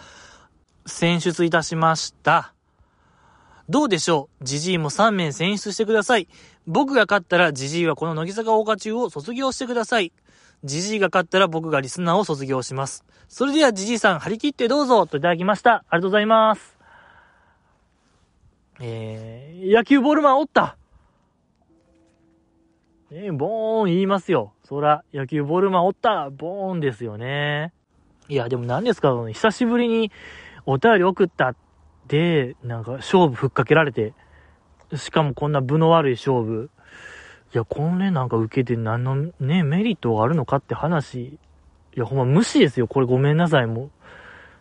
[0.84, 2.52] 選出いたしました。
[3.70, 4.44] どうでしょう？
[4.44, 6.26] ジジイも3名選出してください。
[6.66, 10.12] 僕が勝ったらジジイはこの乃木坂大花中を卒業してください。
[10.64, 13.04] ジジイが勝ったら僕がリスナーを卒業します。
[13.28, 15.84] それではジジイさん張り切ってどうぞといただきました。
[15.88, 16.76] ありがとうございます。
[18.80, 20.76] えー、野球ボールマンおった
[23.12, 24.52] えー、ボーン言いますよ。
[24.64, 27.72] そら、野球ボールマンおったボーンですよね。
[28.28, 30.10] いや、でも何ですか久しぶりに
[30.66, 31.54] お便り送った
[32.10, 34.14] で、なんか勝負ふっかけられて、
[34.96, 36.68] しかもこんな部の悪い勝負。
[37.54, 41.20] いや、これなんか受けて何のね、メリットがあるのかって話。
[41.22, 41.38] い
[41.94, 42.88] や、ほんま無視ですよ。
[42.88, 43.66] これごめんなさい。
[43.66, 43.90] もう。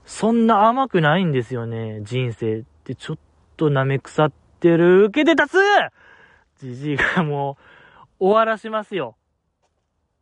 [0.05, 2.01] そんな甘くないんですよね。
[2.03, 3.17] 人生ってちょっ
[3.57, 5.05] と舐め腐ってる。
[5.05, 5.57] 受けて立
[6.59, 7.57] つじじいがも
[8.19, 9.15] う、終わらしますよ。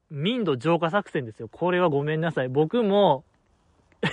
[0.10, 1.50] 民度浄化作戦ですよ。
[1.50, 2.48] これはごめんなさい。
[2.48, 3.26] 僕も、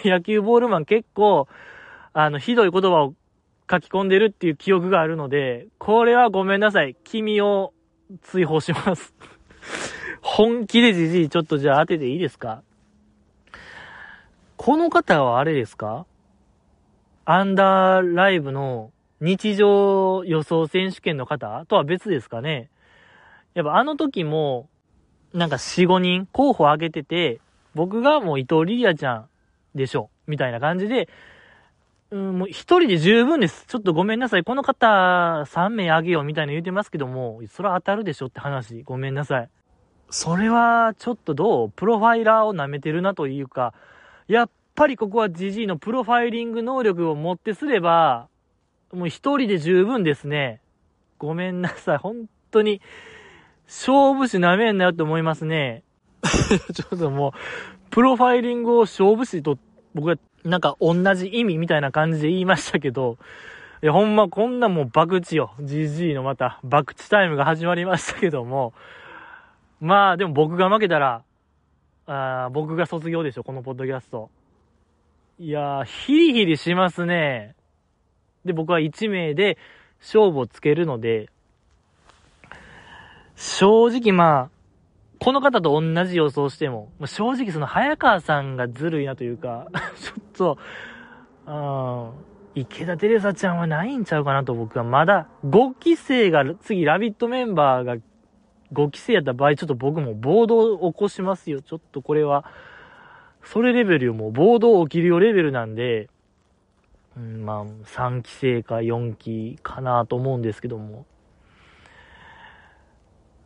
[0.05, 1.47] 野球ボールマン結構、
[2.15, 3.15] あの、ひどい言葉を
[3.71, 6.97] 書き込んでるっていう記憶があるので、これはごめんなさい。
[7.05, 7.73] 君を
[8.23, 9.15] 追放します。
[10.23, 12.63] 本気でじじい、ちょっとじゃあ当てていいですか？
[14.57, 16.07] この方はあれですか？
[17.25, 21.65] アンダーライブの日常予想選手権の方？
[21.67, 22.71] とは別ですかね。
[23.55, 24.69] やっぱあの時も、
[25.33, 27.41] なんか4、5人候補挙げてて、
[27.75, 29.29] 僕がもう伊藤リリアちゃん
[29.75, 31.09] でしょみたいな感じで、
[32.15, 33.67] うん、もう一人で十分です。
[33.67, 34.45] ちょっとごめんなさい。
[34.45, 34.87] この方
[35.49, 38.85] 3名あげようみたいな言うてますけども、それは当たるでしょって話。
[38.85, 39.49] ごめんなさい。
[40.11, 43.75] それはちょっとどうプロファイラーを舐めてるなというか、
[44.29, 48.29] やっぱりここは GG のプロファイリング能力を持ってすれば、
[48.93, 50.61] もう一人で十分ですね。
[51.19, 51.99] ごめんなさい。
[51.99, 52.81] 本当に。
[53.67, 55.83] 勝負師なめんなよって思いますね。
[56.73, 57.33] ちょっともう、
[57.91, 59.59] プロファイリングを勝負師と、
[59.95, 63.17] 僕はなんか同じ意味みたいな感じで言いましたけど、
[63.83, 65.55] いや、ほんまこんなもう爆地よ。
[65.61, 68.73] GG のまた爆地タイムが始まりましたけども、
[69.81, 71.23] まあでも僕が負けたら、
[72.07, 74.31] あ僕が卒業でしょ、このポッドキャスト。
[75.39, 77.55] いやー、ヒリヒリしますね。
[78.45, 79.57] で、僕は1名で
[80.01, 81.31] 勝負をつけるので、
[83.35, 84.54] 正直まあ、
[85.19, 89.69] この方と同じ予想しても、正直その早川さんがずるいなというか、
[90.35, 90.59] ちょっと、
[91.47, 97.97] うん、池田テレサちゃんはないんちゃうかなと僕はまだ、5期生が、次ラビットメンバーが
[98.73, 101.63] 5期生やった場合、ちょっと僕も暴動を起こしますよ。
[101.63, 102.45] ちょっとこれは、
[103.43, 106.09] それレベルよ、もう暴動起きるよレベルなんで、
[107.17, 111.07] うん、まあ、3期生か4期かなと思うんですけども。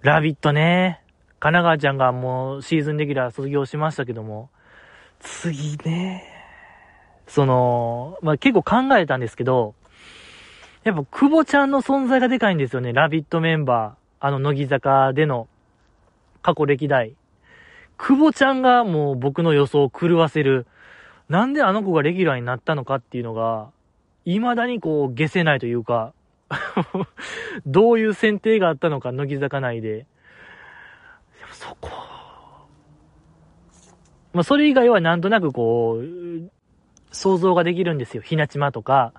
[0.00, 1.02] ラビットね。
[1.40, 4.50] 神奈川ちゃんがもうシーズンレギュラー卒業しましたけども、
[5.20, 6.24] 次ね。
[7.26, 9.74] その、まあ、結構考えたんですけど、
[10.84, 12.92] やっぱ久保ちゃんの存在がでかいんですよね。
[12.92, 14.26] ラビットメンバー。
[14.26, 15.46] あの、乃木坂での
[16.42, 17.14] 過去歴代。
[17.98, 20.66] 久保ちゃんがもう僕の予想を狂わせる。
[21.28, 23.70] なんであの子がレギュラーになったのかっていうのが、
[24.24, 26.12] 未だにこう、消せないというか、
[27.66, 30.06] どういう選定があったのか、乃木坂内で。
[31.68, 31.90] そこ。
[34.32, 36.50] まあ、それ以外はなんとなくこう、
[37.10, 38.22] 想像ができるんですよ。
[38.22, 39.12] ひなちまとか、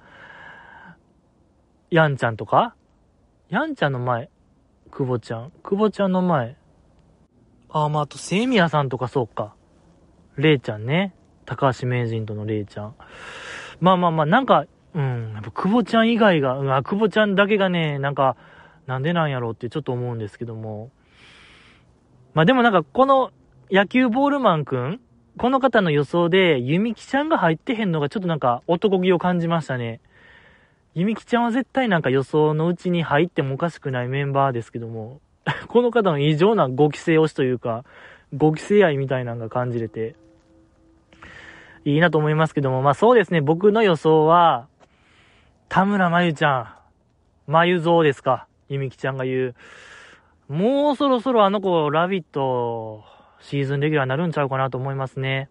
[1.92, 2.76] やんちゃんとか。
[3.50, 4.30] やんちゃんの前、
[4.92, 5.52] 久保ちゃん。
[5.64, 6.56] 久保ちゃんの前。
[7.70, 9.56] ああ、まあ、あと、セイミヤさんとかそうか。
[10.38, 11.16] レイちゃんね。
[11.46, 12.96] 高橋名人とのレイちゃん。
[13.80, 18.38] まあまあまあ、なんか、うん、やっぱ久保ちゃん以外が、うん、あ、久保ちゃんだけがね、なんか、
[18.86, 20.92] なんでなんやろうってちょっと思うんですけども。
[22.34, 23.32] まあでもなんか、この
[23.72, 25.00] 野球ボールマンくん、
[25.38, 30.00] この方の予想で、ゆみきちゃんが入ってへんのがちょっとなんか男気を感じましたね。
[30.96, 35.22] ゆみきちゃんは絶対なんか予想のうちに入ってもおかしくないメンバーですけども、
[35.68, 37.84] この方の異常な5期生推しというか、
[38.36, 40.16] 5期生愛みたいなのが感じれて、
[41.86, 44.68] いいなと思いますけども、まあそうですね、僕の予想は、
[45.70, 46.76] 田村まゆちゃ
[47.48, 49.56] ん、まゆぞうですか、ゆみきちゃんが言う。
[50.50, 53.04] もうそろそろあの子、ラビット、
[53.40, 55.48] シーズンレギュラーになるんちゃうかなと思いますね。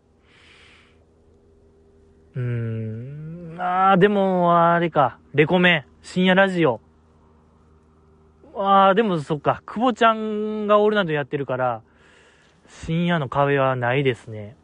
[2.34, 6.80] うーん、あー、でも、あれか、レコメン、深夜ラジオ。
[8.56, 11.82] あー、でもそっか、久保ちゃんがオールナイトやってるから、
[12.66, 14.56] 深夜の壁はないですね。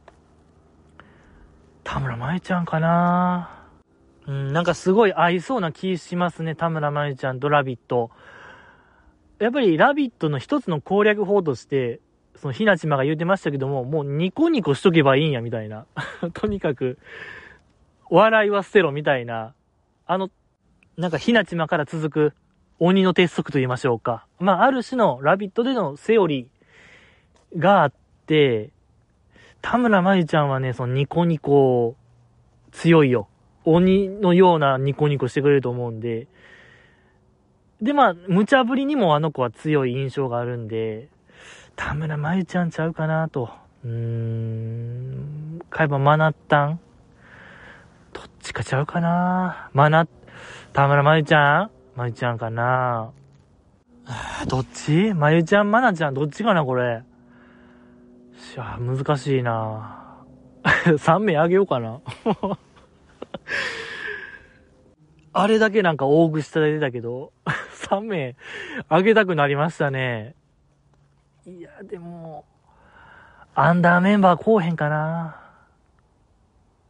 [1.85, 3.69] 田村まゆちゃんかな
[4.27, 8.11] うん、なんかすごい合いそうな気しますね、田村まゆちゃんとラビット。
[9.45, 12.01] やっぱりラビットの一つの攻略法として、
[12.35, 15.85] そのひなちまが言うてましたけども、もうニコニコしとけばいいんや、みたいな。
[16.33, 16.99] とにかく、
[18.09, 19.53] 笑いは捨てろ、みたいな。
[20.07, 20.31] あの、
[20.97, 22.33] なんかひなちまから続く
[22.79, 24.27] 鬼の鉄則と言いましょうか。
[24.39, 27.93] まあ、ある種のラビットでのセオリーがあっ
[28.25, 28.71] て、
[29.61, 31.97] 田村まゆちゃんはね、そのニコニコ
[32.73, 33.29] 強いよ。
[33.67, 36.29] 鬼のようなニコニコしてくれると思うんで、
[37.85, 41.11] で、まあ、無茶ぶりにもあの子は強い印象があるんで、
[41.77, 43.51] 田村まゆちゃんちゃうかなと。
[43.85, 46.81] うーん、かえばマナッタン。
[48.15, 49.69] どっちかちゃうかな。
[49.75, 50.09] マナ、
[50.73, 51.71] 田村まゆちゃん？
[51.95, 53.11] まゆちゃんかな。
[54.49, 55.13] どっち？
[55.13, 57.03] まゆちゃん、まなちゃん、どっちかなこれ。
[58.39, 60.25] しゃ、難しいな。
[60.65, 62.01] 3名あげようかな。
[65.37, 67.33] あれだけなんか大口されてたけど、
[67.91, 68.37] 3名
[68.89, 70.37] あげたくなりましたね。
[71.45, 72.45] いや、でも、
[73.57, 75.41] アンダーメンバーこうへんかな。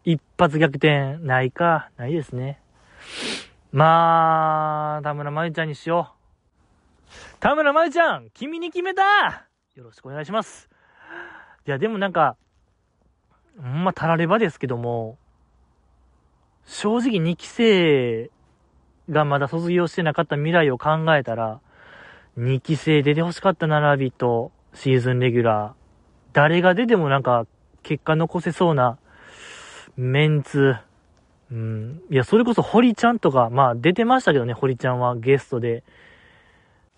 [0.04, 1.88] 一発逆転、ないか。
[1.96, 2.60] ないですね。
[3.72, 6.14] まあ、田村まゆちゃんにしよ
[7.08, 7.40] う。
[7.40, 10.68] 田村まゆちゃん、君に決めたよろしくお願いします。
[11.66, 12.36] いや、でもなんか、
[13.56, 15.16] ほんま、たらればですけども、
[16.66, 18.30] 正直2期生
[19.10, 21.60] がまだ卒業してなかった未来を考えたら、
[22.38, 25.72] 2期生出て欲しかったな、ラビット、シーズンレギュラー。
[26.32, 27.46] 誰が出てもなんか、
[27.82, 28.98] 結果残せそうな、
[29.96, 30.74] メンツ。
[31.52, 32.02] うん。
[32.10, 35.84] いや、それこそ堀ちゃんとか、まあ出てましたけどね、堀ちゃんはゲストで。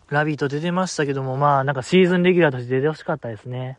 [0.09, 3.78] ラビット出てましたけども、まあなんかシーズンレギュラーとして出て欲しかったですね。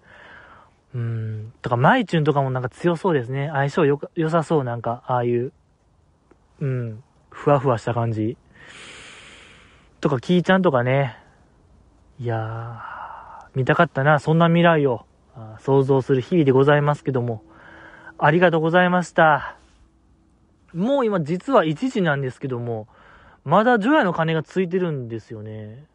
[0.94, 1.54] うん。
[1.62, 3.50] とか、マイチュンとかもなんか強そうですね。
[3.54, 5.54] 相性よ、良さそう、なんか、ああいう。
[6.60, 7.04] うん。
[7.38, 8.36] ふわふわした感じ。
[10.02, 11.16] とか、キーちゃんとかね。
[12.20, 15.06] いやー見たかったな、そんな未来を
[15.60, 17.44] 想像する日々でございますけども、
[18.18, 19.56] ありがとうございました。
[20.74, 22.88] もう今実は1時なんですけども、
[23.46, 25.86] まだ除夜の鐘がついてるんですよね。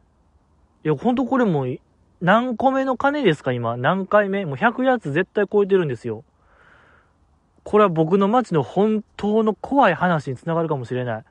[0.84, 1.76] いや、ほんとこれもう、
[2.20, 3.76] 何個目の鐘ですか今。
[3.76, 4.46] 何回目？
[4.46, 6.22] もう100やつ絶対超えてるんですよ。
[7.64, 11.24] これは僕の街の本当の怖い話につながるかもしれない。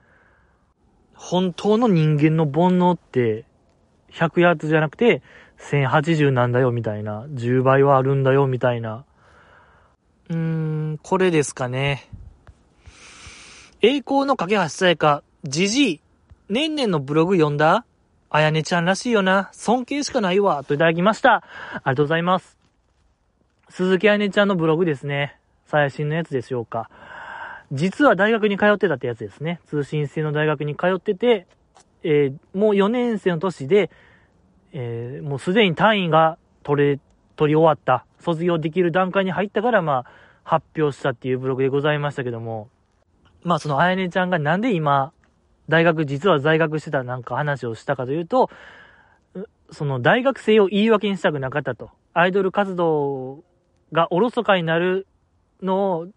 [1.23, 3.45] 本当の人間の煩悩って、
[4.11, 5.21] 100ヤーツじゃなくて、
[5.59, 7.25] 1080なんだよ、みたいな。
[7.27, 9.05] 10倍はあるんだよ、みたいな。
[10.29, 12.09] うーん、これですかね。
[13.81, 16.01] 栄光の架け橋さやか、じじい、
[16.49, 17.85] ねんねんのブログ読んだ？
[18.31, 19.51] あやねちゃんらしいよな。
[19.53, 20.63] 尊敬しかないわ。
[20.63, 21.35] といただきました。
[21.35, 21.43] あ
[21.77, 22.57] りがとうございます。
[23.69, 25.37] 鈴木あやねちゃんのブログですね。
[25.67, 26.89] 最新のやつでしょうか。
[27.71, 29.61] 実は大学に通ってたってやつですね。
[29.67, 31.47] 通信制の大学に通ってて、
[32.03, 33.89] えー、もう4年生の年で、
[34.73, 36.99] えー、もうすでに単位が取れ、
[37.35, 40.05] 取り終わった、卒業できる段階に入ったから、まあ、
[40.43, 42.69] 発表したっていうブログでございましたけども、
[43.43, 45.13] まあそのあやねちゃんがなんで今、
[45.69, 48.49] 大学、実は在学してたなんか話をしたかというと、
[49.71, 51.89] その大学生を言い訳にしたくなかったと。
[52.13, 53.43] アイドル活動
[53.93, 55.07] がおろそかになる
[55.61, 56.07] のを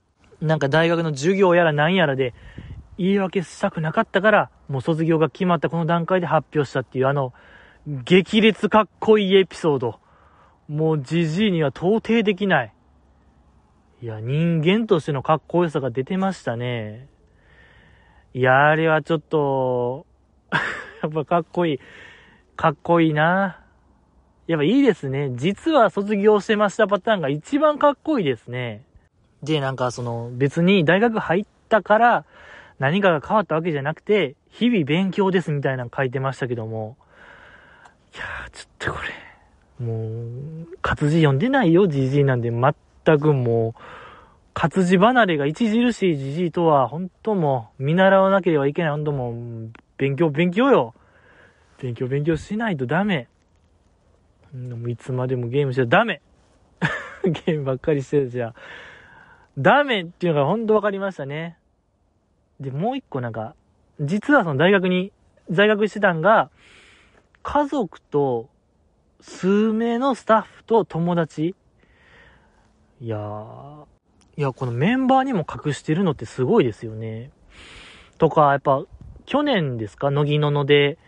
[0.44, 2.34] なんか大学の授業やら何やらで
[2.98, 7.32] 言い訳したくなかったから、もう卒業が決まったこの段階で発表したっていうあの、
[7.86, 9.98] 激烈かっこいいエピソード。
[10.68, 12.74] もうじじいには到底できない。
[14.02, 17.08] いや、人間としてのかっこよさが出てましたね。
[18.34, 20.06] いや、あれはちょっと
[21.02, 21.80] やっぱかっこいい。
[22.56, 23.60] かっこいいな。
[24.46, 25.30] やっぱいいですね。
[25.34, 28.84] 実は卒業してましたパターンが一番かっこいいですね。
[29.44, 32.24] で、なんかその別に大学入ったから
[32.78, 36.96] 何かが変わったわけじゃなくて、日々勉強ですみたいなの書いてましたけども、
[38.14, 38.98] いやー、ちょっとこ
[39.80, 43.80] れ、もう、活字読んでないよ、じじいなんで、全くもう、
[44.54, 50.94] 活字離れが著しいじじいとは、本当も、見習わなければいけない、本当もう、勉強、勉強よ。
[51.80, 53.28] 勉強、勉強しないとダメ。
[54.88, 56.20] いつまでもゲームしちゃダメ。
[57.24, 58.54] ゲームばっかりしてるじゃん
[59.58, 61.58] ダメっていうのが本当分かりましたね。
[62.60, 63.54] で、もう一個なんか、
[64.00, 65.12] 実はその大学に
[65.50, 66.50] 在学してたんが、
[67.42, 68.48] 家族と
[69.20, 71.54] 数名のスタッフと友達。
[73.00, 73.84] いやー、
[74.36, 77.30] いや、このメンバーにも隠してるのってすごいですよね。
[78.18, 78.82] とか、やっぱ、
[79.26, 80.10] 去年ですか？
[80.10, 80.98] 乃木のので、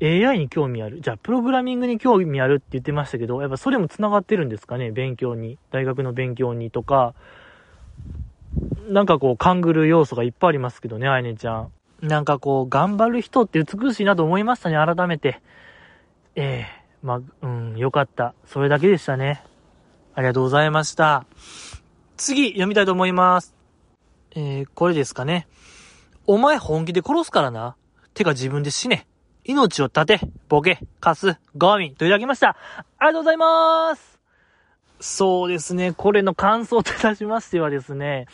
[0.00, 1.00] AI に興味ある。
[1.00, 4.90] じゃあ、プログラミングに興味あるって言ってましたけど、やっぱそれも繋がってるんですかね？
[4.92, 5.58] 勉強に。
[5.70, 7.14] 大学の勉強にとか。
[8.88, 11.72] なんかこう、勘ぐる要素がいっぱいありますけどね、あいねちゃん。
[12.00, 15.40] なんかこう、頑張る人って美しいなと思いましたね、改めて。
[16.36, 18.34] ええー、まあ、うん、よかった。
[18.46, 19.42] それだけでしたね。
[20.14, 21.26] ありがとうございました。
[22.16, 23.54] 次、読みたいと思います。
[24.34, 25.48] えー、これですかね。
[26.26, 27.76] お前本気で殺すからな。
[28.14, 29.06] てか自分で死ね。
[29.48, 30.20] 命を絶て、
[30.50, 32.50] ボケ、カス、ゴミといただきました。
[32.98, 34.20] ありがとうございます
[35.00, 38.26] そうですね、これの感想といたしましてはですね、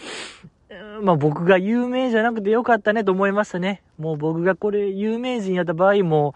[1.03, 3.85] まあ僕が有名じゃなくてよかったねと思いましたね。
[3.97, 6.35] もう僕がこれ有名人やった場合も、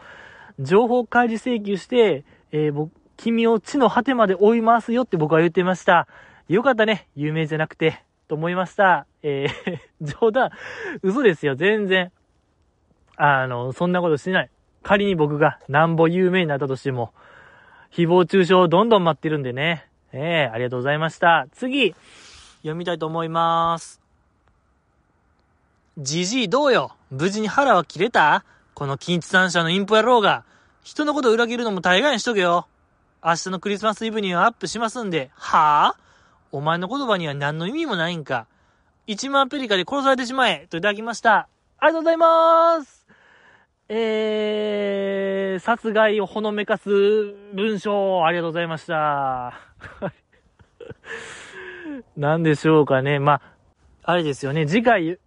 [0.60, 6.06] 情報開示請求して、えー、僕、君を地の果てまで追い回すよって僕は言ってました。
[6.48, 9.06] よかったね、有名じゃなくて、と思いました。
[9.24, 9.78] えー
[10.20, 10.50] 冗談、
[11.02, 12.12] 嘘ですよ、全然。
[13.16, 14.50] あの、そんなことしない。
[14.88, 17.12] 仮に僕がなんぼ有名になったとしても、
[17.92, 19.86] 誹謗中傷をどんどん待ってるんでね。
[20.14, 21.46] ええー、ありがとうございました。
[21.52, 21.94] 次、
[22.62, 24.00] 読みたいと思います。
[25.98, 26.92] じじいどうよ？
[27.10, 28.46] 無事に腹は切れた？
[28.72, 30.44] この近地三社のインポ野郎が。
[30.82, 32.66] 人のこと裏切るのも大概にしとけよ。
[33.22, 35.28] 明日のクリスマスイブにはアップしますんで。
[35.34, 36.00] はぁ、あ、
[36.50, 38.46] お前の言葉には何の意味もないんか。
[39.06, 41.46] 1万ペリカで殺されてしまえといただきました。
[41.78, 42.97] ありがとうございます
[43.90, 46.90] えー、殺害をほのめかす
[47.54, 49.54] 文章、ありがとうございました。
[52.14, 53.18] 何でしょうかね。
[53.18, 53.40] まあ、
[54.02, 54.66] あれですよね。
[54.66, 55.18] 次回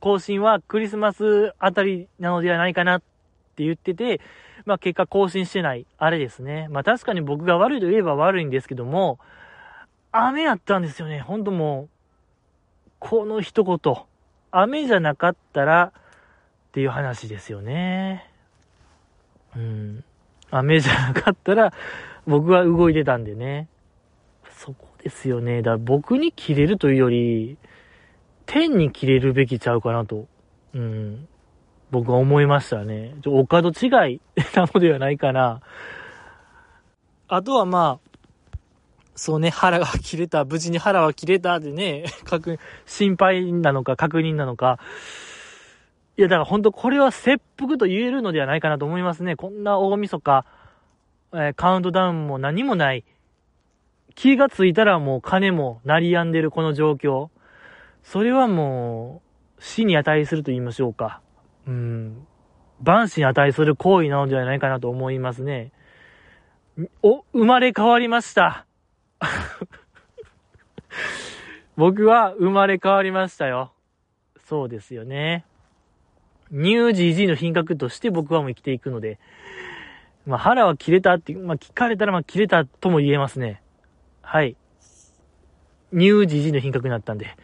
[0.00, 3.00] 更新はクリスマスあたりなのではないかなっ
[3.54, 4.20] て言ってて、
[4.64, 5.86] まあ結果更新してない。
[5.96, 6.66] あれですね。
[6.70, 9.20] まあ確かに僕が悪いと言えば悪いんですけども、
[10.10, 11.20] 雨やったんですよね。
[11.20, 11.88] ほんともう、
[12.98, 13.94] この一言。
[14.50, 15.92] 雨じゃなかったら、
[16.78, 18.24] っていう話ですよね。
[19.56, 20.04] うん。
[20.48, 21.72] 雨じゃなかったら、
[22.24, 23.66] 僕は動いてたんでね。
[24.48, 25.56] そこですよね。
[25.56, 27.58] だから僕に切れるというより、
[28.46, 30.28] 天に切れるべきちゃうかなと。
[30.72, 31.26] うん。
[31.90, 33.16] 僕は思いましたね。
[33.24, 34.20] ちょ、お門違い
[34.54, 35.60] なのではないかな。
[37.26, 38.18] あとはまあ、
[39.16, 44.78] そうね、腹が切れた、無事に腹は切れたでね、確、心配なのか確認なのか。
[46.18, 49.36] いや、だから本当これは切腹と言えるのではないかなと思いますね。
[49.36, 50.44] こんな大晦日、
[51.32, 53.04] えー、カウントダウンも何もない。
[54.16, 57.28] 気がついたらもう金も鳴り止んでるこの状況。
[58.02, 59.22] それはも
[59.58, 61.20] う、死に値すると言いましょうか。
[61.68, 62.26] うん。
[62.82, 65.70] 万死に値する行為なのではないかなと思いますね。
[67.00, 68.66] お、生まれ変わりました。
[71.76, 73.70] 僕は生まれ変わりましたよ。
[74.46, 75.44] そうですよね。
[76.50, 79.18] ニュージージーの品格として僕はもう生きていくので、
[80.26, 83.62] まあ腹は切れたって、まあ聞かれたらま切れたとも言えますね。
[84.22, 84.56] はい。
[85.92, 87.36] ニュージージーの品格になったんで、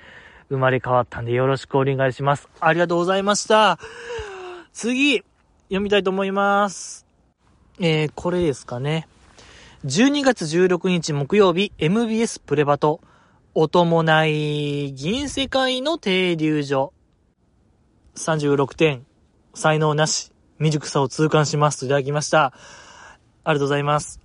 [0.49, 2.49] 生まれ変わったんでよろしくお願いします。
[2.61, 3.79] ありがとうございました。
[4.73, 5.23] 次、
[5.69, 7.07] 読みたいと思います。
[7.81, 9.09] えー、これですかね。
[9.85, 13.01] 12月16日木曜日、MBS プレバト、
[13.55, 16.94] 音もない銀世界の停留所。
[18.17, 19.05] 36点、
[19.55, 22.47] 才能なし、未熟さを痛感しますといただきました。
[22.47, 22.53] あ
[23.53, 24.21] りがとうございます。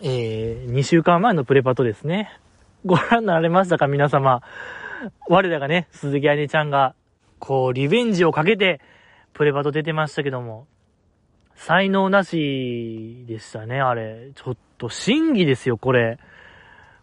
[0.00, 2.30] えー、2週間前のプレパトですね。
[2.84, 4.42] ご覧になられましたか皆様。
[5.28, 6.94] 我らがね、鈴木愛音ちゃんが、
[7.38, 8.80] こう、リベンジをかけて、
[9.34, 10.66] プレパト出てましたけども、
[11.54, 14.30] 才能なしでしたね、あれ。
[14.34, 16.18] ちょっと審議ですよ、これ。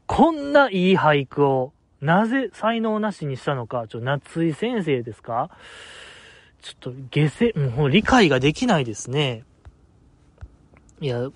[0.07, 1.73] こんないい俳句を、
[2.03, 5.49] なぜ才能なしにしたのか、ちょ、夏井先生ですか？
[6.61, 9.43] ちょっと、下世、もう理解ができないですね。
[10.99, 11.29] いや、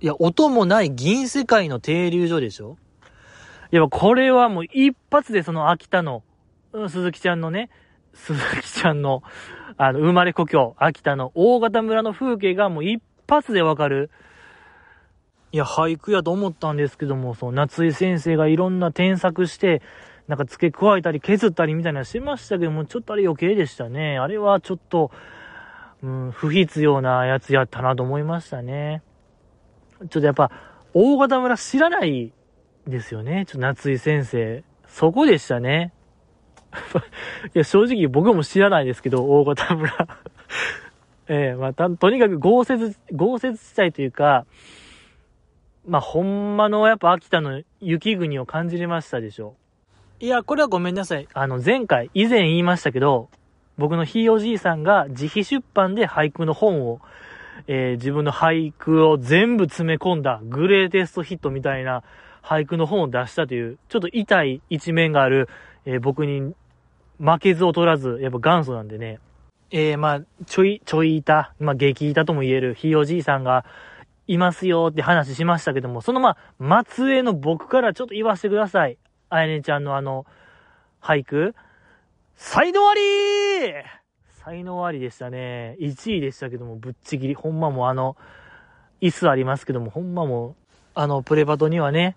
[0.00, 2.76] いや、音もない銀世界の停留所でしょ？
[3.70, 6.24] いや、これはもう一発でその秋田の、
[6.88, 7.70] 鈴木ちゃんのね、
[8.12, 9.22] 鈴木ちゃんの、
[9.76, 14.10] あの、生まれ故郷、秋田の大型村の風景がもう一発でわかる。
[15.52, 19.82] いや、俳句やと思ったんですけども、その夏井先生がいろんな添削して、
[20.26, 24.18] なんか付け加えたり削ったりみたいなしてましたけども、ちょっとあれ余計でしたね。
[24.18, 25.10] あれはちょっと、
[26.02, 29.02] うん、不必要なやつやったなと思いましたね。
[30.08, 30.50] ちょっとやっぱ、
[30.94, 32.32] 大型村知らない
[32.86, 33.44] ですよね。
[33.46, 34.64] ちょっと夏井先生。
[34.86, 35.92] そこでしたね。
[37.54, 39.92] いや、正直僕も知らないですけど、大型村
[41.28, 44.46] ええー、まあ、た、とにかく豪雪、豪雪地帯というか、
[45.86, 49.56] まあ、ほんまのやっぱ秋田の雪国を感じれましたでしょ。
[50.20, 51.26] いや、これはごめんなさい。
[51.34, 53.28] あの、前回、以前言いましたけど、
[53.78, 57.00] 僕のひいおじいさんが自費出版で俳句の本を、
[57.66, 62.04] えー、自分の俳句を全部詰め込んだグレーテストヒットみたいな
[62.42, 65.48] 俳句の本を出したという、ちょっと痛い一面がある、
[65.84, 66.54] えー、僕に
[67.18, 69.18] 負けず劣らず、やっぱ元祖なんでね。
[69.72, 73.64] えー、まあ、ちょい、ちょい板、まあ、激板とも言えるひいおじいさんが
[74.26, 78.98] いますよって話しましたけども、そのまあ、末裔の僕からちょっと言わせてください。
[79.28, 80.26] あやねちゃんのあの、
[81.00, 81.54] 俳句。
[82.36, 83.00] 才能あり
[84.44, 85.76] 才能ありでしたね。
[85.80, 87.34] 1位でしたけども、ぶっちぎり。
[87.34, 88.16] ほんまもあの、
[89.00, 90.56] 椅子ありますけども、ほんまも、
[90.94, 92.16] あの、プレバトにはね、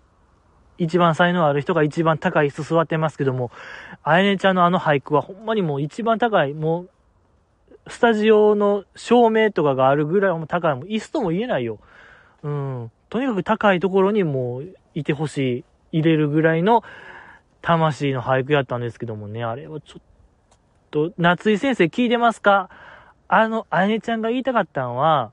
[0.78, 3.50] 一番才能ある人が一番高い椅子座ってますけども、
[4.02, 6.90] あやねちゃんのあの俳句はほんまにもう一番高い、もう、
[7.88, 11.78] スタジオの照明とかがあるぐらいも高い、もう椅子とも言えないよ。
[12.42, 12.90] うん。
[13.08, 16.82] とにかく高いところにもういてほしい、入れるぐらいの
[17.62, 20.02] 魂の俳句やったんですけどもね、あれはちょっ
[20.90, 22.70] と、夏井先生聞いてますか？
[23.28, 25.32] あの、あやねちゃんが言いたかったのは、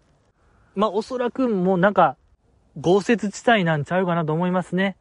[0.76, 2.18] まあ、おそらくもうなんか、
[2.80, 4.96] 豪雪地帯なんちゃうかなと思いますね。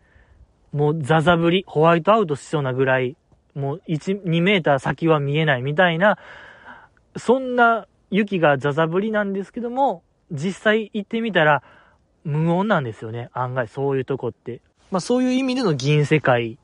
[0.72, 3.16] もうザザ降り、ホワイトアウトしそうなぐらい、
[3.55, 6.18] もう1、2メーター先は見えないみたいな、
[7.16, 11.62] そんな雪がザザ降りなんですけども、実際行ってみたら、
[12.24, 13.30] 無音なんですよね。
[13.32, 14.60] 案外、そういうとこって。
[14.90, 16.58] まあそういう意味での銀世界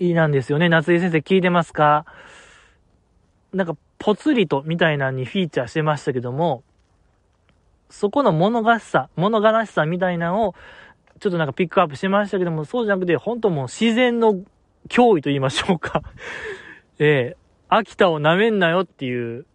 [0.00, 0.68] なんですよね。
[0.68, 2.04] 夏井先生聞いてますか？
[3.52, 6.62] なんか、ぽつりとみたいなのにフィーチャーしてましたけども、
[7.90, 10.54] そこの物悲しさ、物悲しさみたいなのを、
[11.20, 14.34] ちょっとなんかピックアップしてましたけども、そうじゃなくて、本当もう自然の
[14.88, 16.02] 脅威と言いましょうか
[16.98, 17.36] ええ
[17.68, 19.46] 秋田を舐めんなよっていう、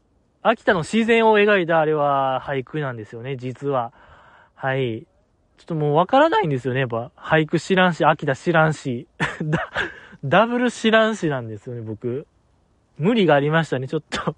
[0.49, 3.91] 秋田の自然を描いたあれは俳句なんですよね、実は。
[4.55, 5.05] はい。
[5.57, 7.11] ちょっともうわからないんですよね、やっぱ。
[7.15, 9.07] 俳句知らんし、秋田知らんし。
[9.43, 9.69] ダ、
[10.23, 12.25] ダブル知らんしなんですよね、僕。
[12.97, 14.35] 無理がありましたね、ちょっと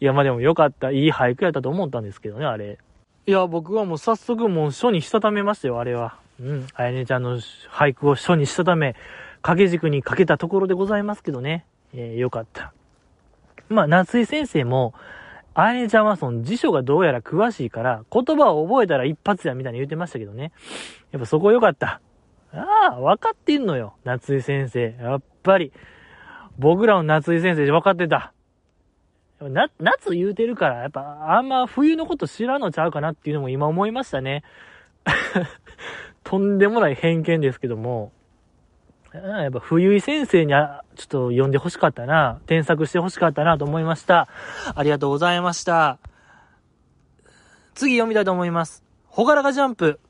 [0.00, 0.90] いや、まあでもよかった。
[0.90, 2.78] いい俳句やったと思ったんですけどね、あれ。
[3.26, 6.18] いや、僕はもう早速もう書にしたためましたよ、あれは。
[6.40, 6.66] うん。
[6.74, 7.38] あやねちゃんの
[7.70, 8.94] 俳句を書にしたため、
[9.42, 11.64] 掛け軸にかけたところでございますけどね。
[11.94, 12.72] えー、よかった。
[13.68, 14.92] まあ、夏井先生も、
[15.58, 20.52] あやねちゃんはその辞書がどうやら詳しいから、言葉を覚えたら一発やみたいに言ってましたけどね。
[21.12, 22.02] やっぱそこ良かった。
[22.52, 23.96] ああ、分かってんのよ。
[24.04, 24.94] 夏井先生。
[25.00, 25.72] やっぱり。
[26.58, 28.34] 僕らの夏井先生分かってた。
[29.40, 34.42] な、夏言うてるから、やっぱあんま冬のこと知らんのちゃうかなっていうのも今思いましたね。
[36.22, 38.12] とんでもない偏見ですけども。
[39.42, 42.40] やっぱ冬井先生にあ、ちょっと読んで欲しかったな。
[42.46, 44.28] 添削して欲しかったなと思いました。
[44.74, 45.98] ありがとうございました。
[47.74, 48.82] 次読みたいと思います。
[49.06, 50.00] ほがらかジャンプ。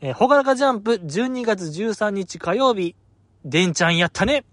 [0.00, 2.94] えー、ほがらかジャンプ12月13日火曜日。
[3.44, 4.44] でんちゃんやったね。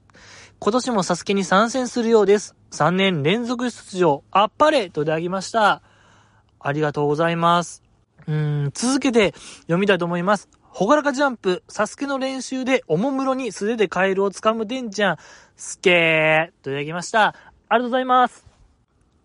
[0.60, 2.55] 今年もサスケに参戦するようです。
[2.72, 5.82] 3年連続出場、あっぱれといただきました。
[6.60, 7.84] ありがとうございます。
[8.28, 10.49] うん、続けて読みたいと思います。
[10.78, 15.17] ほがらかジャンプ、サスケの練習でおもむろに素手でカエルを掴むでんちゃん、
[15.55, 17.30] すけーといただきました。
[17.30, 18.45] ありがとうございます。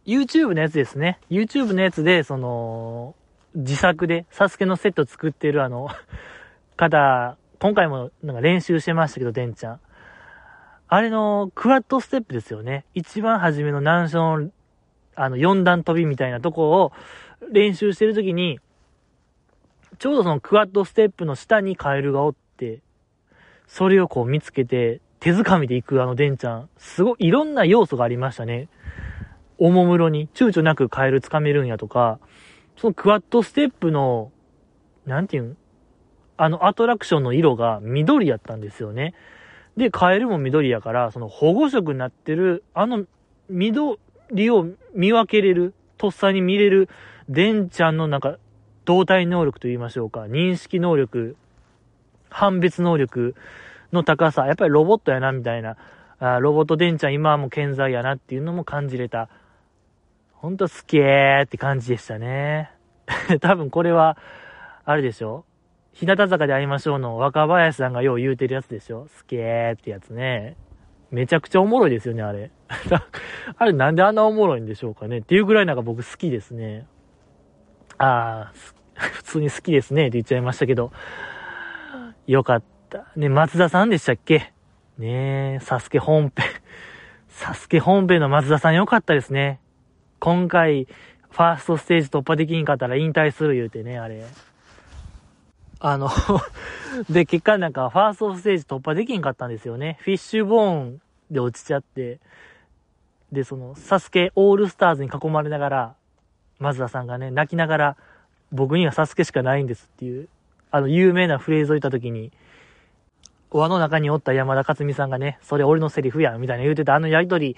[0.06, 1.20] YouTube のやつですね。
[1.28, 3.14] YouTube のやつで、その、
[3.54, 5.90] 自作でサスケのセット作ってるあの、
[6.78, 9.80] 方、今回もなんか練習してましたけど、でんちゃん。
[10.88, 12.86] あれのクワッドステップですよね。
[12.94, 14.50] 一番初めの難所の、
[15.16, 16.92] あの、4段飛びみたいなとこを
[17.50, 18.58] 練習してるときに、
[20.02, 22.80] ちょうどそのクワッドステップの下にカエルがおって、
[23.68, 28.68] それをこう見つけて、手づかみで行くあのデンちゃん、すごい、いろんな要素がありましたね。
[29.58, 32.18] おもむろに、躊躇なくカエル掴めるんやとか、
[32.76, 34.32] そのクワッドステップの、
[35.06, 35.56] なんていうん？
[36.36, 39.14] あのアトラクションの色が緑やったんですよね。
[39.76, 43.04] で、カエルも緑やから、その保護色になってる、あの
[43.48, 43.98] 緑
[44.50, 46.88] を見分けれる、とっさに見れる、
[47.28, 48.38] デンちゃんのなんか、
[48.84, 51.36] 動体能力と言いましょうか、認識能力、
[52.30, 53.34] 判別能力
[53.92, 55.76] の高さ、やっぱりロボットやな、みたいな、
[56.18, 59.28] あロボット電ちゃん今はもう健在やなっていうのも感じれた。
[60.34, 62.72] ほんとスケーって感じでしたね。
[63.40, 64.16] 多分これは、
[64.84, 65.44] あれでしょ
[65.92, 70.56] 日向坂で会いましょうの若林さんがよう言うてるやつでしょスケーってやつね。
[71.10, 72.50] めちゃくちゃおもろいですよね、あれ。
[73.58, 76.86] あれなんであんなおもろいんでしょうかねっていうぐらいなんか僕好きですね。
[78.02, 78.52] ああ、
[78.98, 80.90] 普通に好きですねって言っちゃいましたけど。
[82.26, 83.06] よかった。
[83.14, 84.52] ね、松田さんでしたっけ？
[84.98, 86.46] ねえ、サスケ本編。
[87.28, 89.60] サスケ本編の松田さんよかったですね。
[90.18, 90.86] 今回、
[91.30, 94.24] ファーストステージ突破できんかったら引退する言うてね、あれ。
[95.78, 96.10] あの
[97.08, 99.98] で、結果なんか、ファーストステージ突破できんかったんですよね。
[100.00, 101.00] フィッシュボーン
[101.30, 102.18] で落ちちゃって、
[103.30, 105.94] で、その、サスケオールスターズに囲まれながら、
[106.62, 107.96] マズダさんがね、泣きながら、
[108.52, 110.28] 僕にはサスケしかないんですっていう、
[110.70, 112.32] あの、有名なフレーズを言った時に、
[113.50, 117.56] 輪の中におった山田勝美さんがね、それ俺のセリフや、みたいな言うてたあのやりとり、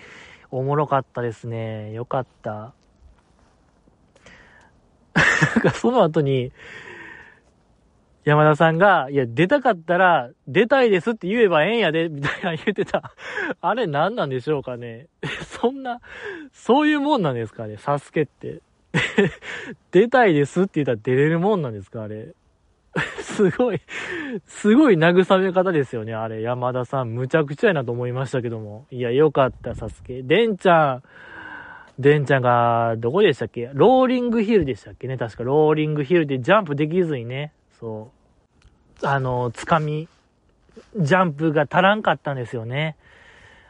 [0.51, 1.93] おもろかったですね。
[1.93, 2.73] よかった。
[5.15, 6.53] なんかその後に、
[8.25, 13.13] 山田さんが、いや、出たかったら、出たいですって言えばええんやで、みたいな言ってた。
[13.61, 15.09] あれ何なんでしょうかね。
[15.61, 16.01] そんな、
[16.53, 18.63] そういうもんなんですかね、サスケって。
[19.91, 22.35] 出たいですって言ったら出れるもんなんですかあれ。
[23.21, 23.81] すごい、
[24.47, 26.43] すごい慰め方ですよね、あれ。
[26.43, 28.87] 山田さん、むちゃくちゃやなと思いましたけども。
[28.91, 30.23] いや、よかった、サスケ。
[30.23, 31.03] デンちゃん、
[31.99, 33.71] デンちゃんが、どこでしたっけ？
[33.73, 38.11] ローリングヒルでしたっけね確かローリングヒルでジャンプできずにね、そ
[39.03, 40.09] う、あの、つかみ、
[40.97, 42.97] ジャンプが足らんかったんですよね。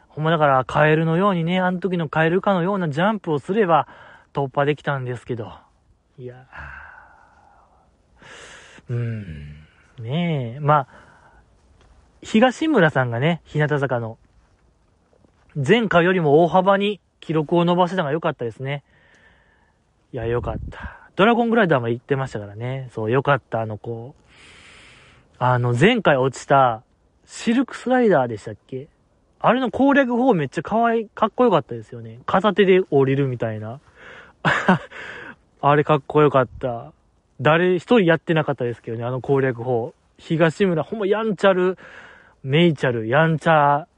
[0.09, 3.89] ほんまだから、カエルのようにね、あの時のカエルかのようなジャンプをすれば、
[4.35, 5.53] 突破できたんですけど。
[6.18, 6.47] いや
[8.91, 9.66] うん。
[9.99, 10.61] ねえ。
[10.61, 10.89] まあ、
[12.22, 14.18] 東村さんがね、日向坂の、
[15.55, 18.82] 前回よりも大幅に記録を伸ばせたのが良かったですね。
[20.12, 20.99] いや、良かった。
[21.16, 22.91] ドラゴングライダーも言ってましたからね。
[22.93, 23.61] そう、良かった。
[23.61, 24.14] あの子。
[25.39, 26.82] あの、前回落ちた、
[27.24, 28.89] シルクスライダーでしたっけ？
[29.41, 32.20] あれの攻略法めっちゃ可愛い、かっこよかったですよね。
[32.26, 33.80] 片手で降りるみたいな。
[35.61, 36.93] あれかっこよかった。
[37.41, 39.95] 誰一人やってなかったですけどね、あの攻略法。
[40.19, 41.77] 東村、ほんまやんちゃる、
[42.43, 43.89] メイチャル、やんちゃ、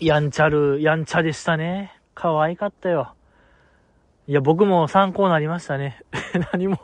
[0.00, 1.92] やんちゃる、やんちゃでしたね。
[2.14, 3.14] 可愛かったよ。
[4.26, 6.02] いや、僕も参考になりましたね。
[6.52, 6.80] 何も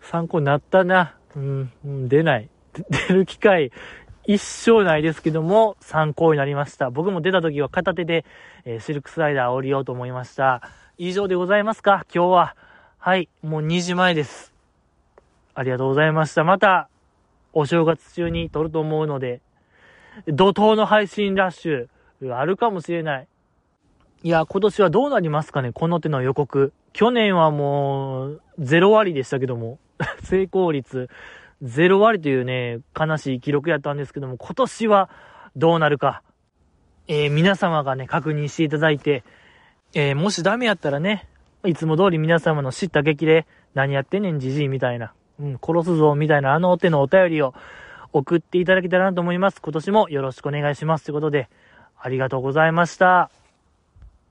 [0.00, 1.14] 参考になったな。
[1.36, 2.48] うん、出ない。
[3.08, 3.72] 出る機会、
[4.24, 6.90] 一生ないですけども、参考になりました。
[6.90, 8.24] 僕も出た時は片手で、
[8.64, 10.62] えー、シルクスライダー降りようと思いました。
[11.04, 12.06] 以上でございますか？
[12.14, 12.56] 今日は。
[12.98, 14.54] はい、もう2時前です。
[15.52, 16.44] ありがとうございました。
[16.44, 16.88] また、
[17.52, 19.40] お正月中に撮ると思うので、
[20.28, 23.26] 怒涛の配信ラッシュ、あるかもしれない。
[24.22, 25.72] いや、今年はどうなりますかね？
[25.72, 26.72] この手の予告。
[26.92, 29.80] 去年はもう、0割でしたけども、
[30.22, 31.10] 成功率
[31.64, 35.10] 0割というね、悲しい記録やったんですけども、今年は
[35.56, 36.22] どうなるか。
[37.08, 39.24] えー、皆様がね、確認していただいて、
[39.94, 41.28] えー、もしダメやったらね、
[41.66, 47.54] いつも通り皆様の知った激励、何やってんねんじじいみたいな、うん、殺すぞみたいなあの手のお便りを
[48.12, 49.60] 送っていただけたらなと思います。
[49.62, 51.04] 今年もよろしくお願いします。
[51.04, 51.48] ということで、
[51.98, 53.30] ありがとうございました。